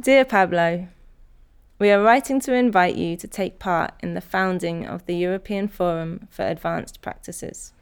Dear 0.00 0.24
Pablo, 0.24 0.88
we 1.78 1.90
are 1.90 2.02
writing 2.02 2.40
to 2.40 2.54
invite 2.54 2.94
you 2.94 3.18
to 3.18 3.28
take 3.28 3.58
part 3.58 3.92
in 4.00 4.14
the 4.14 4.22
founding 4.22 4.86
of 4.86 5.04
the 5.04 5.14
European 5.14 5.68
Forum 5.68 6.26
for 6.30 6.46
Advanced 6.46 7.02
Practices. 7.02 7.74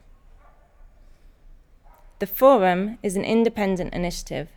The 2.19 2.27
Forum 2.27 2.99
is 3.05 3.15
an 3.15 3.25
independent 3.25 3.95
initiative, 3.95 4.49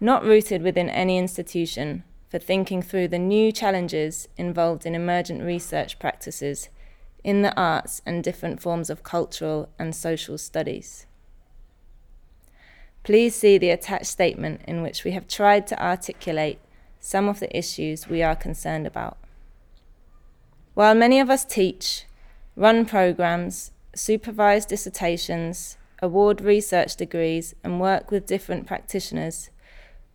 not 0.00 0.24
rooted 0.24 0.62
within 0.62 0.90
any 0.90 1.16
institution, 1.16 2.02
for 2.28 2.40
thinking 2.40 2.82
through 2.82 3.06
the 3.06 3.20
new 3.20 3.52
challenges 3.52 4.26
involved 4.36 4.84
in 4.84 4.96
emergent 4.96 5.44
research 5.44 6.00
practices 6.00 6.70
in 7.22 7.42
the 7.42 7.56
arts 7.56 8.02
and 8.04 8.24
different 8.24 8.60
forms 8.60 8.90
of 8.90 9.04
cultural 9.04 9.68
and 9.78 9.94
social 9.94 10.36
studies. 10.36 11.06
Please 13.04 13.34
see 13.34 13.58
the 13.58 13.68
attached 13.68 14.06
statement 14.06 14.62
in 14.66 14.80
which 14.80 15.04
we 15.04 15.10
have 15.12 15.28
tried 15.28 15.66
to 15.66 15.82
articulate 15.84 16.58
some 17.00 17.28
of 17.28 17.38
the 17.38 17.54
issues 17.56 18.08
we 18.08 18.22
are 18.22 18.34
concerned 18.34 18.86
about. 18.86 19.18
While 20.72 20.94
many 20.94 21.20
of 21.20 21.28
us 21.28 21.44
teach, 21.44 22.06
run 22.56 22.86
programs, 22.86 23.72
supervise 23.94 24.64
dissertations, 24.64 25.76
award 26.00 26.40
research 26.40 26.96
degrees, 26.96 27.54
and 27.62 27.78
work 27.78 28.10
with 28.10 28.26
different 28.26 28.66
practitioners, 28.66 29.50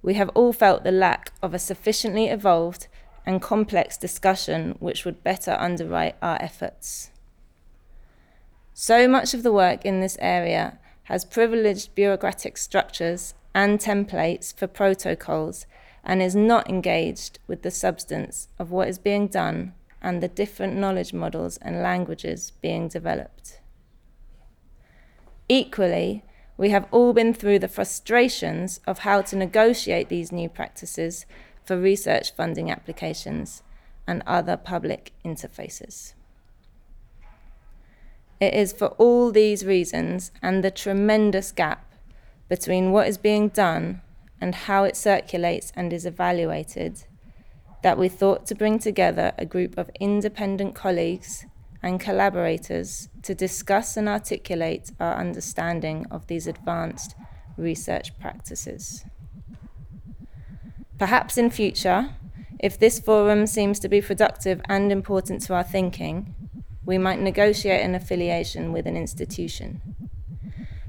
we 0.01 0.15
have 0.15 0.29
all 0.29 0.51
felt 0.51 0.83
the 0.83 0.91
lack 0.91 1.31
of 1.43 1.53
a 1.53 1.59
sufficiently 1.59 2.25
evolved 2.25 2.87
and 3.23 3.39
complex 3.39 3.97
discussion 3.97 4.75
which 4.79 5.05
would 5.05 5.23
better 5.23 5.55
underwrite 5.59 6.15
our 6.23 6.41
efforts. 6.41 7.11
So 8.73 9.07
much 9.07 9.35
of 9.35 9.43
the 9.43 9.53
work 9.53 9.85
in 9.85 9.99
this 9.99 10.17
area 10.19 10.78
has 11.09 11.25
privileged 11.25 11.95
bureaucratic 11.95 12.55
structures 12.55 13.33
and 13.55 13.79
templates 13.79 14.55
for 14.55 14.67
protocols 14.67 15.65
and 16.03 16.21
is 16.21 16.35
not 16.35 16.69
engaged 16.69 17.39
with 17.47 17.63
the 17.63 17.71
substance 17.71 18.47
of 18.59 18.69
what 18.69 18.87
is 18.87 18.99
being 18.99 19.27
done 19.27 19.73
and 20.03 20.21
the 20.21 20.27
different 20.27 20.77
knowledge 20.77 21.11
models 21.11 21.57
and 21.63 21.81
languages 21.81 22.53
being 22.61 22.87
developed. 22.87 23.59
Equally, 25.49 26.23
we 26.57 26.69
have 26.69 26.87
all 26.91 27.11
been 27.11 27.33
through 27.33 27.57
the 27.57 27.67
frustrations 27.67 28.79
of 28.85 28.99
how 28.99 29.23
to 29.23 29.35
negotiate 29.35 30.09
these 30.09 30.31
new 30.31 30.47
practices 30.47 31.25
for 31.65 31.75
research 31.75 32.35
funding 32.35 32.69
applications 32.69 33.63
and 34.05 34.21
other 34.27 34.55
public 34.57 35.11
interfaces. 35.25 36.13
It 38.39 38.53
is 38.53 38.71
for 38.71 38.87
all 38.97 39.31
these 39.31 39.65
reasons 39.65 40.31
and 40.41 40.63
the 40.63 40.71
tremendous 40.71 41.51
gap 41.51 41.93
between 42.47 42.91
what 42.91 43.07
is 43.07 43.17
being 43.17 43.49
done 43.49 44.01
and 44.39 44.55
how 44.55 44.85
it 44.85 44.95
circulates 44.95 45.73
and 45.75 45.91
is 45.91 46.05
evaluated 46.05 47.03
that 47.83 47.97
we 47.97 48.09
thought 48.09 48.45
to 48.45 48.55
bring 48.55 48.79
together 48.79 49.33
a 49.37 49.45
group 49.45 49.77
of 49.77 49.89
independent 49.99 50.75
colleagues 50.75 51.45
and 51.81 51.99
collaborators 51.99 53.07
to 53.23 53.33
discuss 53.33 53.95
and 53.95 54.09
articulate 54.09 54.91
our 54.99 55.15
understanding 55.15 56.05
of 56.11 56.27
these 56.27 56.47
advanced 56.47 57.15
research 57.57 58.17
practices. 58.19 59.05
Perhaps 60.97 61.37
in 61.37 61.49
future, 61.49 62.09
if 62.59 62.77
this 62.77 62.99
forum 62.99 63.47
seems 63.47 63.79
to 63.79 63.87
be 63.87 64.01
productive 64.01 64.61
and 64.67 64.91
important 64.91 65.41
to 65.43 65.53
our 65.53 65.63
thinking, 65.63 66.35
we 66.89 66.97
might 66.97 67.19
negotiate 67.19 67.81
an 67.81 67.93
affiliation 67.93 68.73
with 68.73 68.87
an 68.87 68.97
institution. 68.97 69.79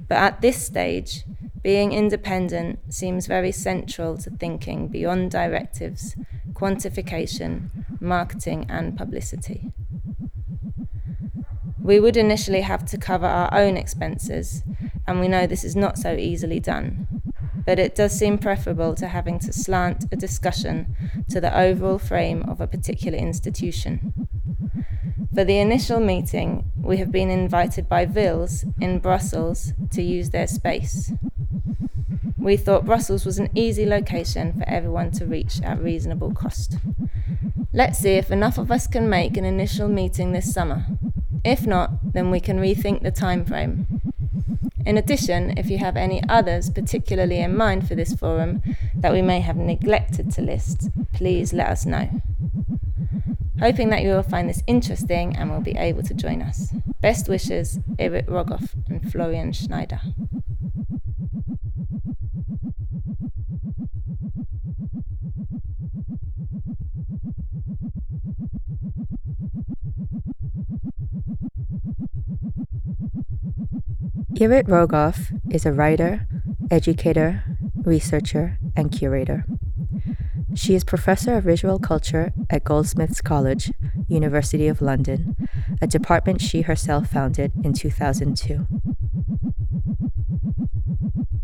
But 0.09 0.17
at 0.17 0.41
this 0.41 0.65
stage, 0.65 1.25
being 1.63 1.93
independent 1.93 2.79
seems 2.89 3.27
very 3.27 3.53
central 3.53 4.17
to 4.17 4.31
thinking 4.31 4.89
beyond 4.89 5.31
directives, 5.31 6.17
quantification, 6.55 7.69
marketing, 8.01 8.65
and 8.71 8.97
publicity. 8.97 9.73
We 11.79 12.01
would 12.01 12.17
initially 12.17 12.63
have 12.63 12.87
to 12.87 12.97
cover 12.97 13.27
our 13.27 13.53
own 13.53 13.77
expenses, 13.77 14.63
and 15.07 15.21
we 15.21 15.29
know 15.29 15.47
this 15.47 15.65
is 15.65 15.77
not 15.77 15.99
so 15.99 16.15
easily 16.15 16.61
done. 16.61 17.09
But 17.67 17.79
it 17.79 17.95
does 17.95 18.19
seem 18.19 18.39
preferable 18.39 18.95
to 18.95 19.09
having 19.09 19.39
to 19.41 19.53
slant 19.53 20.07
a 20.11 20.17
discussion 20.17 20.97
to 21.29 21.43
the 21.43 21.55
overall 21.55 21.99
frame 21.99 22.43
of 22.45 22.59
a 22.63 22.67
particular 22.67 23.19
institution. 23.19 24.29
For 25.33 25.45
the 25.45 25.59
initial 25.59 26.01
meeting, 26.01 26.73
we 26.77 26.97
have 26.97 27.13
been 27.13 27.31
invited 27.31 27.89
by 27.89 28.05
WIELS 28.05 28.65
in 28.81 28.99
Brussels 28.99 29.73
to 29.93 30.03
use 30.03 30.31
their 30.31 30.49
space. 30.49 31.13
We 32.37 32.57
thought 32.57 32.85
Brussels 32.85 33.25
was 33.25 33.39
an 33.39 33.49
easy 33.55 33.87
location 33.87 34.55
for 34.55 34.69
everyone 34.69 35.13
to 35.13 35.27
reach 35.27 35.63
at 35.63 35.81
reasonable 35.81 36.35
cost. 36.35 36.79
Let's 37.73 38.01
see 38.01 38.15
if 38.15 38.33
enough 38.33 38.59
of 38.59 38.73
us 38.73 38.89
can 38.89 39.09
make 39.09 39.37
an 39.37 39.45
initial 39.45 39.89
meeting 39.89 40.33
this 40.33 40.53
summer. 40.53 40.85
If 41.45 41.65
not, 41.65 42.13
then 42.13 42.33
we 42.33 42.41
can 42.41 42.59
rethink 42.59 43.03
the 43.03 43.13
time 43.13 43.45
frame. 43.45 43.87
In 44.85 44.99
addition, 44.99 45.57
if 45.57 45.71
you 45.71 45.79
have 45.79 45.97
any 45.97 46.21
others 46.29 46.71
particularly 46.71 47.39
in 47.39 47.57
mind 47.57 47.87
for 47.87 47.95
this 47.95 48.15
forum 48.15 48.63
that 48.97 49.13
we 49.13 49.23
may 49.23 49.39
have 49.39 49.57
neglected 49.57 50.33
to 50.33 50.43
list, 50.43 50.89
please 51.13 51.53
let 51.53 51.69
us 51.69 51.87
know 51.87 52.21
hoping 53.61 53.91
that 53.91 54.03
you 54.03 54.09
will 54.09 54.23
find 54.23 54.49
this 54.49 54.63
interesting 54.67 55.37
and 55.37 55.51
will 55.51 55.61
be 55.61 55.77
able 55.77 56.03
to 56.03 56.15
join 56.15 56.43
us. 56.43 56.73
Best 57.01 57.29
wishes, 57.29 57.79
Irit 57.99 58.27
Rogoff 58.27 58.75
and 58.89 59.13
Florian 59.13 59.53
Schneider. 59.53 60.01
Irit 74.41 74.69
Rogoff 74.69 75.39
is 75.53 75.67
a 75.67 75.73
writer, 75.73 76.27
educator, 76.71 77.45
researcher, 77.85 78.59
and 78.75 78.91
curator. 78.91 79.45
She 80.55 80.75
is 80.75 80.83
Professor 80.83 81.37
of 81.37 81.45
Visual 81.45 81.79
Culture 81.79 82.33
at 82.49 82.65
Goldsmiths 82.65 83.21
College, 83.21 83.73
University 84.09 84.67
of 84.67 84.83
London, 84.83 85.37
a 85.81 85.87
department 85.87 86.41
she 86.41 86.63
herself 86.63 87.09
founded 87.09 87.53
in 87.63 87.73
2002. 87.73 88.67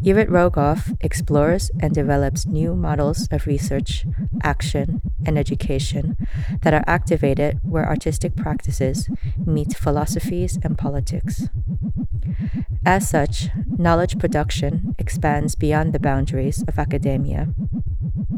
Irit 0.04 0.28
Rogoff 0.28 0.96
explores 1.00 1.70
and 1.80 1.94
develops 1.94 2.46
new 2.46 2.74
models 2.74 3.28
of 3.30 3.46
research, 3.46 4.04
action, 4.42 5.00
and 5.24 5.38
education 5.38 6.16
that 6.62 6.74
are 6.74 6.84
activated 6.86 7.60
where 7.62 7.88
artistic 7.88 8.34
practices 8.34 9.08
meet 9.44 9.76
philosophies 9.76 10.58
and 10.62 10.76
politics. 10.78 11.48
As 12.84 13.08
such, 13.08 13.48
knowledge 13.78 14.18
production 14.18 14.94
expands 14.98 15.54
beyond 15.54 15.92
the 15.92 15.98
boundaries 15.98 16.62
of 16.68 16.78
academia 16.78 17.48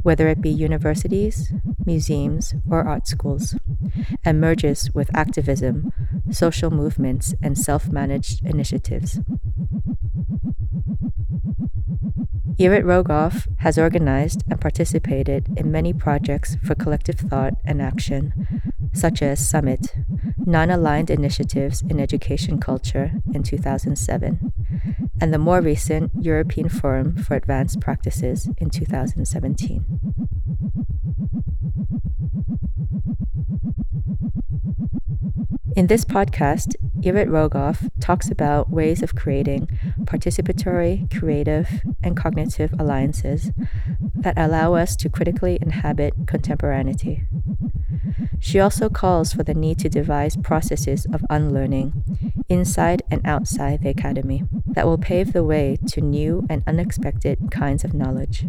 whether 0.09 0.27
it 0.27 0.41
be 0.41 0.49
universities, 0.49 1.53
museums, 1.85 2.55
or 2.71 2.81
art 2.83 3.07
schools, 3.07 3.55
and 4.25 4.41
merges 4.41 4.91
with 4.95 5.15
activism, 5.15 5.93
social 6.31 6.71
movements, 6.71 7.35
and 7.43 7.59
self 7.59 7.91
managed 7.91 8.43
initiatives. 8.43 9.21
Irit 12.59 12.85
Rogoff 12.85 13.47
has 13.59 13.77
organized 13.77 14.45
and 14.49 14.59
participated 14.59 15.51
in 15.59 15.71
many 15.71 15.93
projects 15.93 16.57
for 16.65 16.75
collective 16.75 17.21
thought 17.21 17.53
and 17.67 17.83
action, 17.83 18.33
such 18.95 19.21
as 19.21 19.47
Summit, 19.47 19.95
Non 20.47 20.71
Aligned 20.71 21.11
Initiatives 21.11 21.83
in 21.83 22.01
Education 22.01 22.59
Culture 22.59 23.13
in 23.35 23.43
2007, 23.43 24.53
and 25.21 25.35
the 25.35 25.39
more 25.39 25.61
recent 25.61 26.13
European 26.21 26.69
Forum 26.69 27.17
for 27.17 27.35
Advanced 27.35 27.81
Practices 27.81 28.49
in 28.59 28.71
2017. 28.71 29.85
In 35.77 35.87
this 35.87 36.05
podcast, 36.05 36.75
Irit 37.03 37.29
Rogoff 37.29 37.89
talks 38.01 38.31
about 38.31 38.69
ways 38.69 39.01
of 39.01 39.15
creating 39.15 39.69
participatory, 40.07 41.09
creative, 41.17 41.83
and 42.03 42.17
cognitive 42.17 42.75
alliances 42.81 43.53
that 44.15 44.37
allow 44.37 44.75
us 44.75 44.97
to 44.97 45.09
critically 45.09 45.57
inhabit 45.63 46.15
contemporaneity. 46.27 47.29
She 48.41 48.61
also 48.61 48.89
calls 48.89 49.33
for 49.33 49.43
the 49.43 49.55
need 49.55 49.79
to 49.81 49.89
devise 49.89 50.37
processes 50.37 51.07
of 51.13 51.25
unlearning 51.29 52.05
inside 52.49 53.03
and 53.11 53.21
outside 53.27 53.83
the 53.83 53.91
academy 53.91 54.45
that 54.67 54.87
will 54.87 54.99
pave 54.99 55.33
the 55.33 55.45
way 55.45 55.79
to 55.89 56.01
new 56.01 56.47
and 56.49 56.63
unexpected 56.67 57.51
kinds 57.51 57.85
of 57.85 57.95
knowledge. 57.95 58.47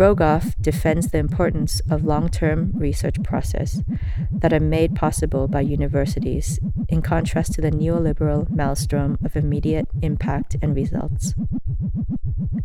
Rogoff 0.00 0.54
defends 0.62 1.08
the 1.08 1.18
importance 1.18 1.80
of 1.90 2.04
long 2.04 2.30
term 2.30 2.72
research 2.74 3.22
process 3.22 3.82
that 4.30 4.52
are 4.52 4.60
made 4.60 4.94
possible 4.94 5.46
by 5.46 5.60
universities, 5.60 6.58
in 6.88 7.02
contrast 7.02 7.52
to 7.52 7.60
the 7.60 7.70
neoliberal 7.70 8.48
maelstrom 8.48 9.18
of 9.22 9.36
immediate 9.36 9.88
impact 10.00 10.56
and 10.62 10.74
results. 10.74 11.34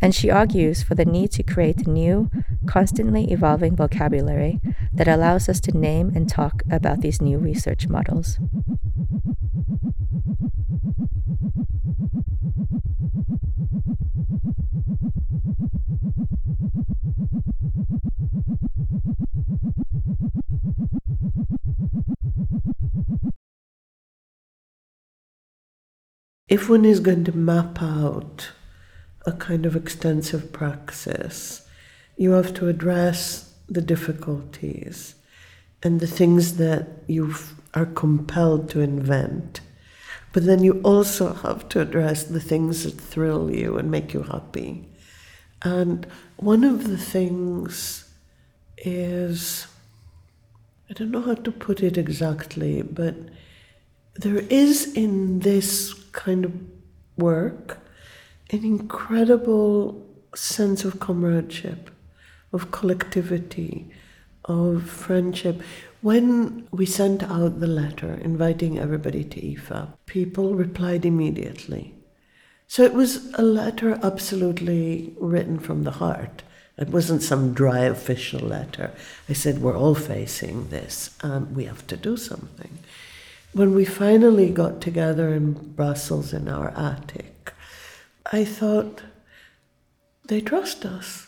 And 0.00 0.14
she 0.14 0.30
argues 0.30 0.82
for 0.82 0.94
the 0.94 1.04
need 1.04 1.30
to 1.32 1.42
create 1.42 1.86
new, 1.86 2.30
constantly 2.66 3.30
evolving 3.32 3.76
vocabulary 3.76 4.60
that 4.92 5.08
allows 5.08 5.48
us 5.48 5.60
to 5.60 5.76
name 5.76 6.12
and 6.14 6.28
talk 6.28 6.62
about 6.70 7.00
these 7.00 7.22
new 7.22 7.38
research 7.38 7.88
models. 7.88 8.38
If 26.48 26.68
one 26.68 26.84
is 26.84 27.00
going 27.00 27.24
to 27.24 27.36
map 27.36 27.82
out 27.82 28.52
a 29.26 29.32
kind 29.32 29.66
of 29.66 29.74
extensive 29.74 30.52
praxis, 30.52 31.65
you 32.16 32.32
have 32.32 32.54
to 32.54 32.68
address 32.68 33.54
the 33.68 33.82
difficulties 33.82 35.14
and 35.82 36.00
the 36.00 36.06
things 36.06 36.56
that 36.56 36.88
you 37.06 37.34
are 37.74 37.86
compelled 37.86 38.70
to 38.70 38.80
invent. 38.80 39.60
But 40.32 40.44
then 40.44 40.62
you 40.62 40.80
also 40.82 41.32
have 41.32 41.68
to 41.70 41.80
address 41.80 42.24
the 42.24 42.40
things 42.40 42.84
that 42.84 43.00
thrill 43.00 43.50
you 43.50 43.78
and 43.78 43.90
make 43.90 44.12
you 44.12 44.22
happy. 44.22 44.88
And 45.62 46.06
one 46.36 46.64
of 46.64 46.88
the 46.88 46.98
things 46.98 48.10
is, 48.78 49.66
I 50.90 50.92
don't 50.92 51.10
know 51.10 51.22
how 51.22 51.34
to 51.34 51.50
put 51.50 51.82
it 51.82 51.96
exactly, 51.96 52.82
but 52.82 53.14
there 54.14 54.38
is 54.50 54.92
in 54.94 55.40
this 55.40 55.94
kind 56.12 56.44
of 56.44 56.52
work 57.16 57.78
an 58.50 58.64
incredible 58.64 60.06
sense 60.34 60.84
of 60.84 61.00
comradeship, 61.00 61.90
of 62.52 62.70
collectivity, 62.70 63.90
of 64.44 64.88
friendship. 64.88 65.60
When 66.00 66.68
we 66.70 66.86
sent 66.86 67.22
out 67.22 67.60
the 67.60 67.66
letter 67.66 68.14
inviting 68.14 68.78
everybody 68.78 69.24
to 69.24 69.40
IFA, 69.40 69.88
people 70.06 70.54
replied 70.54 71.04
immediately. 71.04 71.94
So 72.68 72.82
it 72.82 72.94
was 72.94 73.32
a 73.34 73.42
letter 73.42 73.98
absolutely 74.02 75.14
written 75.18 75.58
from 75.58 75.84
the 75.84 75.92
heart. 75.92 76.42
It 76.76 76.88
wasn't 76.88 77.22
some 77.22 77.54
dry 77.54 77.80
official 77.80 78.40
letter. 78.40 78.92
I 79.28 79.32
said, 79.32 79.62
We're 79.62 79.76
all 79.76 79.94
facing 79.94 80.68
this 80.68 81.16
and 81.22 81.56
we 81.56 81.64
have 81.64 81.86
to 81.86 81.96
do 81.96 82.16
something. 82.16 82.78
When 83.52 83.74
we 83.74 83.86
finally 83.86 84.50
got 84.50 84.82
together 84.82 85.32
in 85.32 85.52
Brussels 85.52 86.34
in 86.34 86.48
our 86.48 86.68
attic, 86.76 87.54
I 88.30 88.44
thought, 88.44 89.02
they 90.26 90.40
trust 90.40 90.84
us. 90.84 91.25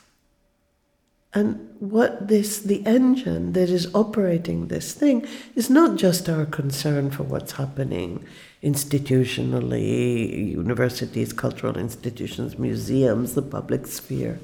And 1.34 1.74
what 1.78 2.28
this, 2.28 2.58
the 2.58 2.84
engine 2.86 3.52
that 3.52 3.68
is 3.68 3.94
operating 3.94 4.68
this 4.68 4.94
thing, 4.94 5.26
is 5.54 5.68
not 5.68 5.96
just 5.96 6.28
our 6.28 6.46
concern 6.46 7.10
for 7.10 7.24
what's 7.24 7.52
happening 7.52 8.24
institutionally, 8.62 10.50
universities, 10.52 11.32
cultural 11.32 11.76
institutions, 11.76 12.58
museums, 12.58 13.34
the 13.34 13.42
public 13.42 13.86
sphere, 13.86 14.40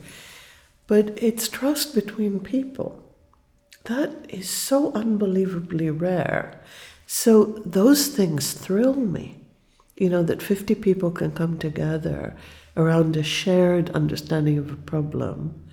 but 0.87 1.19
it's 1.23 1.49
trust 1.49 1.95
between 1.95 2.39
people. 2.39 3.03
That 3.85 4.27
is 4.29 4.49
so 4.49 4.93
unbelievably 4.93 5.91
rare. 5.91 6.61
So 7.07 7.63
those 7.65 8.09
things 8.09 8.53
thrill 8.53 8.95
me. 8.95 9.41
You 9.97 10.11
know, 10.11 10.23
that 10.25 10.43
50 10.43 10.75
people 10.77 11.11
can 11.11 11.31
come 11.31 11.59
together 11.59 12.37
around 12.77 13.17
a 13.17 13.23
shared 13.23 13.91
understanding 13.91 14.59
of 14.59 14.71
a 14.71 14.77
problem 14.77 15.65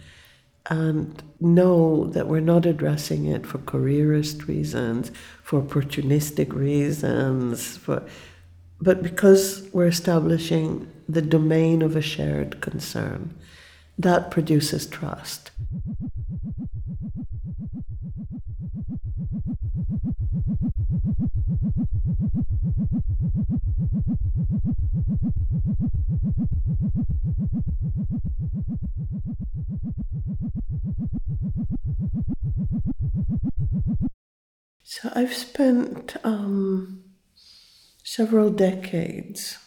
and 0.69 1.22
know 1.40 2.06
that 2.08 2.28
we're 2.28 2.40
not 2.40 2.66
addressing 2.66 3.25
it 3.25 3.46
for 3.46 3.58
careerist 3.60 4.48
reasons, 4.48 5.12
for 5.44 5.62
opportunistic 5.62 6.54
reasons, 6.54 7.78
for, 7.78 8.04
but 8.80 9.02
because 9.02 9.68
we're 9.74 9.88
establishing 9.88 10.92
the 11.10 11.22
domain 11.22 11.81
of 11.81 11.96
a 11.96 12.02
shared 12.02 12.62
concern. 12.62 13.34
That 13.98 14.31
produces 14.31 14.88
trust. 14.88 15.52
I've 35.13 35.34
spent 35.34 36.16
um, 36.24 37.04
several 38.04 38.50
decades 38.50 39.58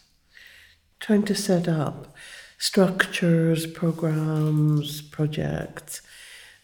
trying 1.00 1.24
to 1.24 1.34
set 1.34 1.68
up 1.68 2.14
structures, 2.56 3.66
programs, 3.66 5.02
projects 5.02 6.00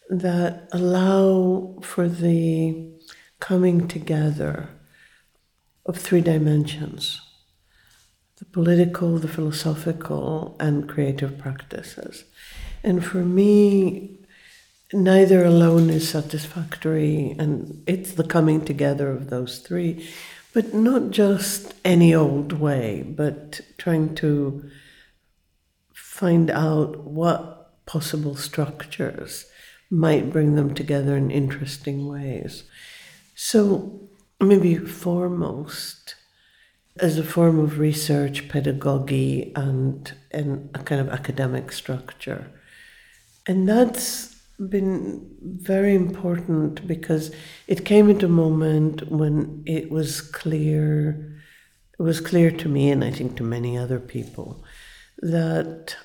that 0.08 0.66
allow 0.72 1.78
for 1.82 2.08
the 2.08 2.90
coming 3.38 3.86
together 3.86 4.70
of 5.84 5.98
three 5.98 6.22
dimensions 6.22 7.20
the 8.36 8.46
political, 8.46 9.18
the 9.18 9.28
philosophical, 9.28 10.56
and 10.58 10.88
creative 10.88 11.36
practices. 11.36 12.24
And 12.82 13.04
for 13.04 13.18
me, 13.18 14.19
neither 14.92 15.44
alone 15.44 15.90
is 15.90 16.08
satisfactory, 16.08 17.34
and 17.38 17.82
it's 17.86 18.12
the 18.12 18.24
coming 18.24 18.64
together 18.64 19.10
of 19.10 19.30
those 19.30 19.58
three, 19.58 20.08
but 20.52 20.74
not 20.74 21.10
just 21.10 21.74
any 21.84 22.14
old 22.14 22.52
way, 22.52 23.02
but 23.02 23.60
trying 23.78 24.14
to 24.16 24.68
find 25.94 26.50
out 26.50 27.04
what 27.04 27.86
possible 27.86 28.34
structures 28.34 29.46
might 29.90 30.30
bring 30.30 30.54
them 30.54 30.74
together 30.74 31.16
in 31.16 31.30
interesting 31.30 32.06
ways. 32.06 32.64
So, 33.34 34.08
maybe 34.40 34.76
foremost, 34.76 36.14
as 36.98 37.18
a 37.18 37.24
form 37.24 37.58
of 37.58 37.78
research, 37.78 38.48
pedagogy, 38.48 39.52
and, 39.56 40.12
and 40.30 40.70
a 40.74 40.80
kind 40.80 41.00
of 41.00 41.08
academic 41.08 41.72
structure. 41.72 42.50
And 43.46 43.68
that's 43.68 44.29
been 44.68 45.26
very 45.40 45.94
important 45.94 46.86
because 46.86 47.34
it 47.66 47.84
came 47.84 48.10
at 48.10 48.22
a 48.22 48.28
moment 48.28 49.10
when 49.10 49.62
it 49.66 49.90
was 49.90 50.20
clear, 50.20 51.40
it 51.98 52.02
was 52.02 52.20
clear 52.20 52.50
to 52.50 52.68
me, 52.68 52.90
and 52.90 53.02
I 53.02 53.10
think 53.10 53.36
to 53.36 53.42
many 53.42 53.78
other 53.78 53.98
people, 53.98 54.62
that 55.18 55.96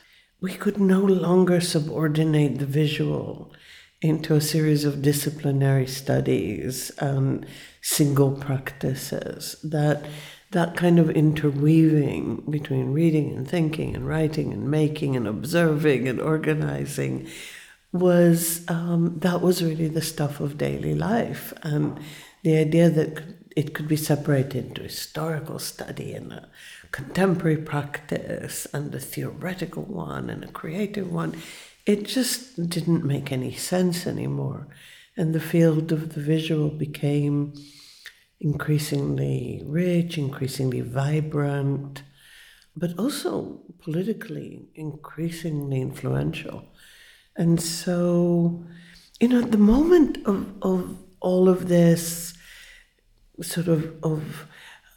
we 0.41 0.53
could 0.53 0.79
no 0.79 0.99
longer 1.01 1.59
subordinate 1.59 2.59
the 2.59 2.65
visual 2.65 3.53
into 4.01 4.35
a 4.35 4.41
series 4.41 4.85
of 4.85 5.01
disciplinary 5.01 5.87
studies 5.87 6.91
and 6.99 7.45
single 7.81 8.31
practices 8.33 9.55
that 9.63 10.05
that 10.51 10.77
kind 10.77 10.99
of 10.99 11.09
interweaving 11.09 12.43
between 12.49 12.93
reading 12.93 13.35
and 13.35 13.47
thinking 13.47 13.95
and 13.95 14.07
writing 14.07 14.53
and 14.53 14.69
making 14.69 15.15
and 15.15 15.27
observing 15.27 16.07
and 16.07 16.21
organizing 16.21 17.27
was 17.99 18.63
um, 18.67 19.19
that 19.19 19.41
was 19.41 19.63
really 19.63 19.87
the 19.87 20.01
stuff 20.01 20.39
of 20.39 20.57
daily 20.57 20.95
life 20.95 21.53
and 21.63 21.99
the 22.43 22.57
idea 22.57 22.89
that 22.89 23.23
it 23.55 23.73
could 23.73 23.87
be 23.87 23.95
separated 23.95 24.67
into 24.67 24.83
historical 24.83 25.59
study 25.59 26.13
and 26.13 26.33
a 26.33 26.49
contemporary 26.91 27.57
practice 27.57 28.67
and 28.73 28.93
a 28.93 28.99
theoretical 28.99 29.83
one 29.83 30.29
and 30.29 30.43
a 30.43 30.51
creative 30.51 31.11
one 31.11 31.35
it 31.85 32.03
just 32.03 32.69
didn't 32.69 33.03
make 33.03 33.31
any 33.31 33.53
sense 33.53 34.05
anymore 34.05 34.67
and 35.17 35.33
the 35.33 35.39
field 35.39 35.91
of 35.91 36.13
the 36.13 36.21
visual 36.21 36.69
became 36.69 37.53
increasingly 38.39 39.61
rich, 39.65 40.17
increasingly 40.17 40.81
vibrant, 40.81 42.03
but 42.75 42.97
also 42.99 43.61
politically 43.81 44.67
increasingly 44.75 45.79
influential. 45.81 46.65
And 47.35 47.61
so, 47.61 48.65
you 49.19 49.27
know, 49.27 49.41
at 49.41 49.51
the 49.51 49.57
moment 49.57 50.25
of, 50.25 50.53
of 50.61 50.97
all 51.19 51.49
of 51.49 51.67
this 51.67 52.33
sort 53.41 53.67
of 53.67 53.93
of 54.03 54.47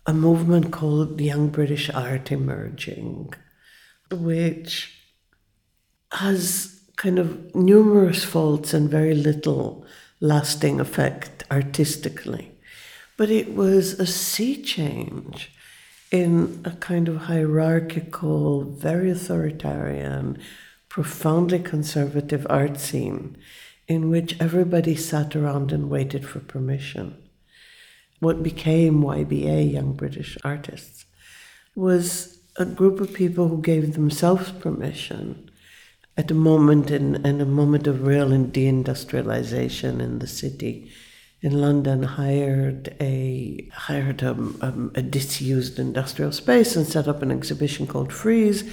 a 0.07 0.15
movement 0.15 0.73
called 0.73 1.21
Young 1.21 1.49
British 1.49 1.91
Art 1.91 2.33
emerging, 2.33 3.35
which 4.11 4.95
has 6.13 6.81
kind 6.97 7.19
of 7.19 7.55
numerous 7.55 8.25
faults 8.25 8.73
and 8.73 8.89
very 8.89 9.15
little 9.15 9.85
lasting 10.21 10.81
effect 10.81 11.45
artistically. 11.51 12.53
But 13.17 13.31
it 13.31 13.55
was 13.55 14.01
a 14.01 14.07
sea 14.07 14.63
change 14.63 15.53
in 16.11 16.63
a 16.65 16.71
kind 16.71 17.09
of 17.09 17.17
hierarchical, 17.17 18.65
very 18.65 19.11
authoritarian, 19.11 20.39
profoundly 20.99 21.61
conservative 21.61 22.45
art 22.51 22.77
scene 22.77 23.37
in 23.87 24.11
which 24.11 24.35
everybody 24.41 24.97
sat 24.97 25.37
around 25.37 25.71
and 25.71 25.89
waited 25.89 26.27
for 26.27 26.41
permission. 26.41 27.17
What 28.19 28.43
became 28.43 29.05
YBA, 29.05 29.75
Young 29.75 29.93
British 29.93 30.37
Artists, 30.43 31.05
was 31.77 32.41
a 32.57 32.65
group 32.65 32.99
of 32.99 33.15
people 33.15 33.47
who 33.47 33.63
gave 33.63 33.95
themselves 33.95 34.51
permission 34.51 35.49
at 36.17 36.33
a 36.33 36.35
moment 36.51 36.91
in, 36.91 37.25
in 37.25 37.41
a 37.41 37.47
moment 37.47 37.87
of 37.87 38.05
real 38.05 38.31
deindustrialization 38.31 40.01
in 40.01 40.19
the 40.19 40.27
city 40.27 40.91
in 41.43 41.61
London 41.61 42.03
hired 42.03 42.97
a 43.01 43.71
hired 43.73 44.25
a, 44.25 44.33
a, 44.33 44.73
a, 44.97 45.03
disused 45.03 45.79
industrial 45.79 46.33
space 46.33 46.75
and 46.75 46.89
set 46.89 47.07
up 47.07 47.23
an 47.23 47.31
exhibition 47.31 47.87
called 47.87 48.13
Freeze 48.13 48.69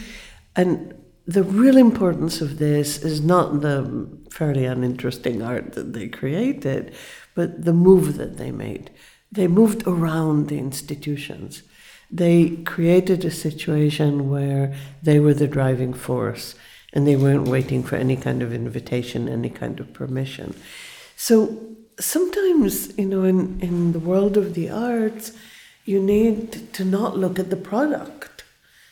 And 0.55 0.95
the 1.27 1.43
real 1.43 1.77
importance 1.77 2.41
of 2.41 2.59
this 2.59 3.03
is 3.03 3.21
not 3.21 3.61
the 3.61 4.07
fairly 4.29 4.65
uninteresting 4.65 5.41
art 5.41 5.73
that 5.73 5.93
they 5.93 6.07
created, 6.07 6.93
but 7.33 7.65
the 7.65 7.73
move 7.73 8.17
that 8.17 8.37
they 8.37 8.51
made. 8.51 8.91
They 9.31 9.47
moved 9.47 9.87
around 9.87 10.47
the 10.47 10.59
institutions. 10.59 11.63
They 12.11 12.57
created 12.63 13.25
a 13.25 13.31
situation 13.31 14.29
where 14.29 14.73
they 15.01 15.19
were 15.19 15.33
the 15.33 15.47
driving 15.47 15.93
force 15.93 16.55
and 16.93 17.07
they 17.07 17.15
weren't 17.15 17.47
waiting 17.47 17.83
for 17.83 17.95
any 17.95 18.15
kind 18.15 18.41
of 18.41 18.53
invitation, 18.53 19.27
any 19.27 19.49
kind 19.49 19.79
of 19.79 19.93
permission. 19.93 20.55
So 21.15 21.75
sometimes, 21.99 22.97
you 22.97 23.05
know, 23.05 23.23
in, 23.23 23.59
in 23.61 23.91
the 23.91 23.99
world 23.99 24.37
of 24.37 24.53
the 24.53 24.69
arts, 24.69 25.31
you 25.85 26.01
need 26.01 26.73
to 26.73 26.85
not 26.85 27.17
look 27.17 27.39
at 27.39 27.49
the 27.49 27.57
product. 27.57 28.34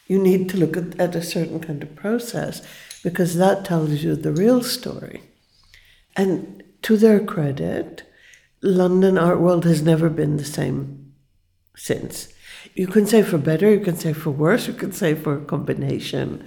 You 0.07 0.19
need 0.19 0.49
to 0.49 0.57
look 0.57 0.75
at, 0.75 0.99
at 0.99 1.15
a 1.15 1.23
certain 1.23 1.59
kind 1.59 1.81
of 1.81 1.95
process 1.95 2.61
because 3.03 3.35
that 3.35 3.65
tells 3.65 4.03
you 4.03 4.15
the 4.15 4.31
real 4.31 4.61
story. 4.61 5.23
And 6.15 6.63
to 6.83 6.97
their 6.97 7.19
credit, 7.19 8.03
London 8.61 9.17
art 9.17 9.39
world 9.39 9.65
has 9.65 9.81
never 9.81 10.09
been 10.09 10.37
the 10.37 10.45
same 10.45 11.13
since. 11.75 12.29
You 12.75 12.87
can 12.87 13.05
say 13.05 13.23
for 13.23 13.37
better, 13.37 13.69
you 13.69 13.79
can 13.79 13.97
say 13.97 14.13
for 14.13 14.31
worse, 14.31 14.67
you 14.67 14.73
can 14.73 14.91
say 14.91 15.15
for 15.15 15.37
a 15.37 15.45
combination 15.45 16.45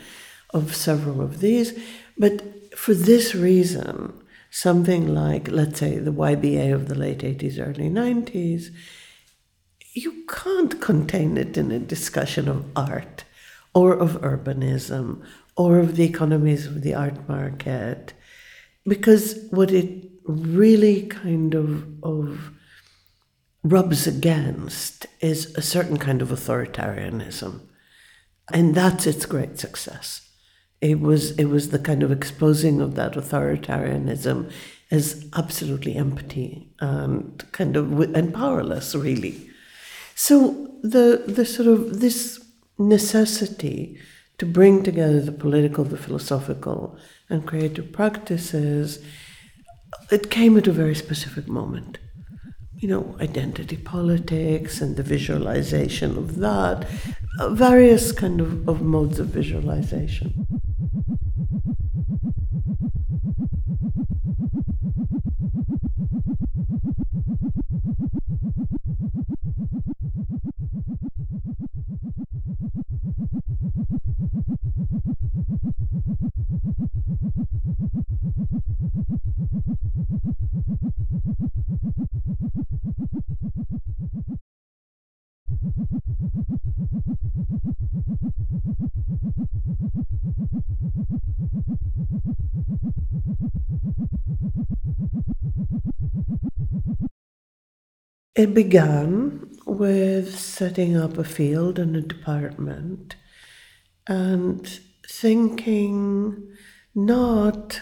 of 0.50 0.74
several 0.74 1.20
of 1.20 1.40
these. 1.40 1.78
But 2.16 2.76
for 2.76 2.94
this 2.94 3.34
reason, 3.34 4.12
something 4.50 5.14
like, 5.14 5.50
let's 5.50 5.78
say, 5.78 5.98
the 5.98 6.12
YBA 6.12 6.72
of 6.72 6.88
the 6.88 6.94
late 6.94 7.18
80s, 7.18 7.58
early 7.58 7.90
90s, 7.90 8.70
you 9.92 10.24
can't 10.28 10.80
contain 10.80 11.36
it 11.36 11.56
in 11.56 11.70
a 11.70 11.78
discussion 11.78 12.48
of 12.48 12.64
art 12.76 13.24
or 13.76 13.92
of 13.92 14.12
urbanism 14.22 15.06
or 15.56 15.78
of 15.78 15.96
the 15.96 16.04
economies 16.04 16.66
of 16.66 16.82
the 16.82 16.94
art 16.94 17.28
market 17.28 18.14
because 18.92 19.24
what 19.50 19.70
it 19.70 19.88
really 20.24 21.02
kind 21.06 21.54
of, 21.54 21.86
of 22.02 22.50
rubs 23.62 24.06
against 24.06 25.06
is 25.20 25.54
a 25.56 25.62
certain 25.62 25.98
kind 25.98 26.22
of 26.22 26.30
authoritarianism. 26.30 27.60
And 28.52 28.74
that's 28.74 29.06
its 29.06 29.26
great 29.26 29.58
success 29.58 30.26
it 30.80 31.00
was 31.00 31.32
it 31.32 31.46
was 31.46 31.70
the 31.70 31.78
kind 31.78 32.02
of 32.02 32.12
exposing 32.12 32.80
of 32.80 32.94
that 32.94 33.14
authoritarianism 33.14 34.50
as 34.90 35.28
absolutely 35.34 35.94
empty 35.96 36.70
and 36.80 37.44
kind 37.52 37.76
of 37.76 37.98
and 38.14 38.34
powerless 38.34 38.94
really 38.94 39.48
so 40.14 40.70
the 40.82 41.24
the 41.26 41.44
sort 41.44 41.68
of 41.68 42.00
this 42.00 42.45
necessity 42.78 43.98
to 44.38 44.46
bring 44.46 44.82
together 44.82 45.20
the 45.20 45.32
political 45.32 45.84
the 45.84 45.96
philosophical 45.96 46.96
and 47.28 47.46
creative 47.46 47.92
practices 47.92 49.04
it 50.10 50.30
came 50.30 50.56
at 50.56 50.66
a 50.66 50.72
very 50.72 50.94
specific 50.94 51.48
moment 51.48 51.98
you 52.78 52.88
know, 52.88 53.16
identity 53.20 53.76
politics 53.76 54.80
and 54.80 54.96
the 54.96 55.02
visualization 55.02 56.16
of 56.16 56.36
that, 56.36 56.86
uh, 57.40 57.48
various 57.50 58.12
kind 58.12 58.40
of, 58.40 58.68
of 58.68 58.82
modes 58.82 59.18
of 59.18 59.28
visualization. 59.28 60.46
It 98.36 98.52
began 98.52 99.48
with 99.64 100.38
setting 100.38 100.94
up 100.94 101.16
a 101.16 101.24
field 101.24 101.78
and 101.78 101.96
a 101.96 102.02
department 102.02 103.16
and 104.06 104.78
thinking 105.08 106.46
not 106.94 107.80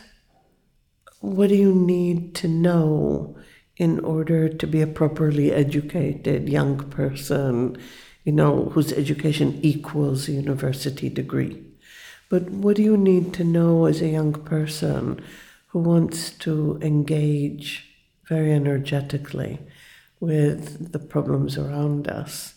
what 1.18 1.48
do 1.48 1.56
you 1.56 1.74
need 1.74 2.36
to 2.36 2.46
know 2.46 3.36
in 3.76 3.98
order 3.98 4.48
to 4.48 4.66
be 4.68 4.80
a 4.80 4.86
properly 4.86 5.50
educated 5.50 6.48
young 6.48 6.88
person, 6.88 7.76
you 8.22 8.30
know, 8.30 8.66
whose 8.66 8.92
education 8.92 9.58
equals 9.60 10.28
a 10.28 10.32
university 10.32 11.08
degree. 11.08 11.60
But 12.28 12.48
what 12.48 12.76
do 12.76 12.82
you 12.84 12.96
need 12.96 13.34
to 13.34 13.42
know 13.42 13.86
as 13.86 14.00
a 14.00 14.06
young 14.06 14.34
person 14.34 15.20
who 15.70 15.80
wants 15.80 16.30
to 16.46 16.78
engage 16.80 17.90
very 18.28 18.52
energetically 18.52 19.58
with 20.20 20.92
the 20.92 20.98
problems 20.98 21.58
around 21.58 22.08
us. 22.08 22.54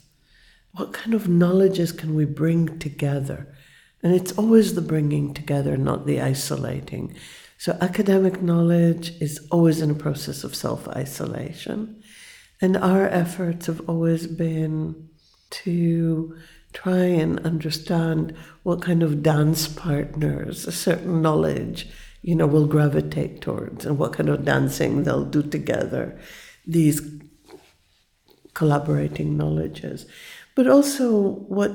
What 0.73 0.93
kind 0.93 1.13
of 1.13 1.27
knowledges 1.27 1.91
can 1.91 2.15
we 2.15 2.25
bring 2.25 2.79
together? 2.79 3.53
And 4.03 4.13
it's 4.13 4.31
always 4.33 4.75
the 4.75 4.81
bringing 4.81 5.33
together, 5.33 5.75
not 5.75 6.05
the 6.05 6.21
isolating. 6.21 7.15
So, 7.57 7.77
academic 7.81 8.41
knowledge 8.41 9.19
is 9.19 9.45
always 9.51 9.81
in 9.81 9.89
a 9.89 9.95
process 9.95 10.43
of 10.43 10.55
self 10.55 10.87
isolation. 10.87 12.03
And 12.61 12.77
our 12.77 13.07
efforts 13.07 13.65
have 13.65 13.81
always 13.89 14.27
been 14.27 15.09
to 15.49 16.37
try 16.73 17.05
and 17.05 17.39
understand 17.39 18.35
what 18.63 18.81
kind 18.81 19.01
of 19.01 19.23
dance 19.23 19.67
partners 19.67 20.67
a 20.67 20.71
certain 20.71 21.21
knowledge 21.21 21.87
you 22.21 22.35
know 22.35 22.45
will 22.45 22.67
gravitate 22.67 23.41
towards 23.41 23.85
and 23.85 23.97
what 23.97 24.13
kind 24.13 24.29
of 24.29 24.43
dancing 24.43 25.03
they'll 25.03 25.23
do 25.23 25.41
together 25.41 26.19
these 26.65 27.01
collaborating 28.57 29.37
knowledges, 29.37 30.07
but 30.55 30.67
also 30.67 31.05
what 31.57 31.71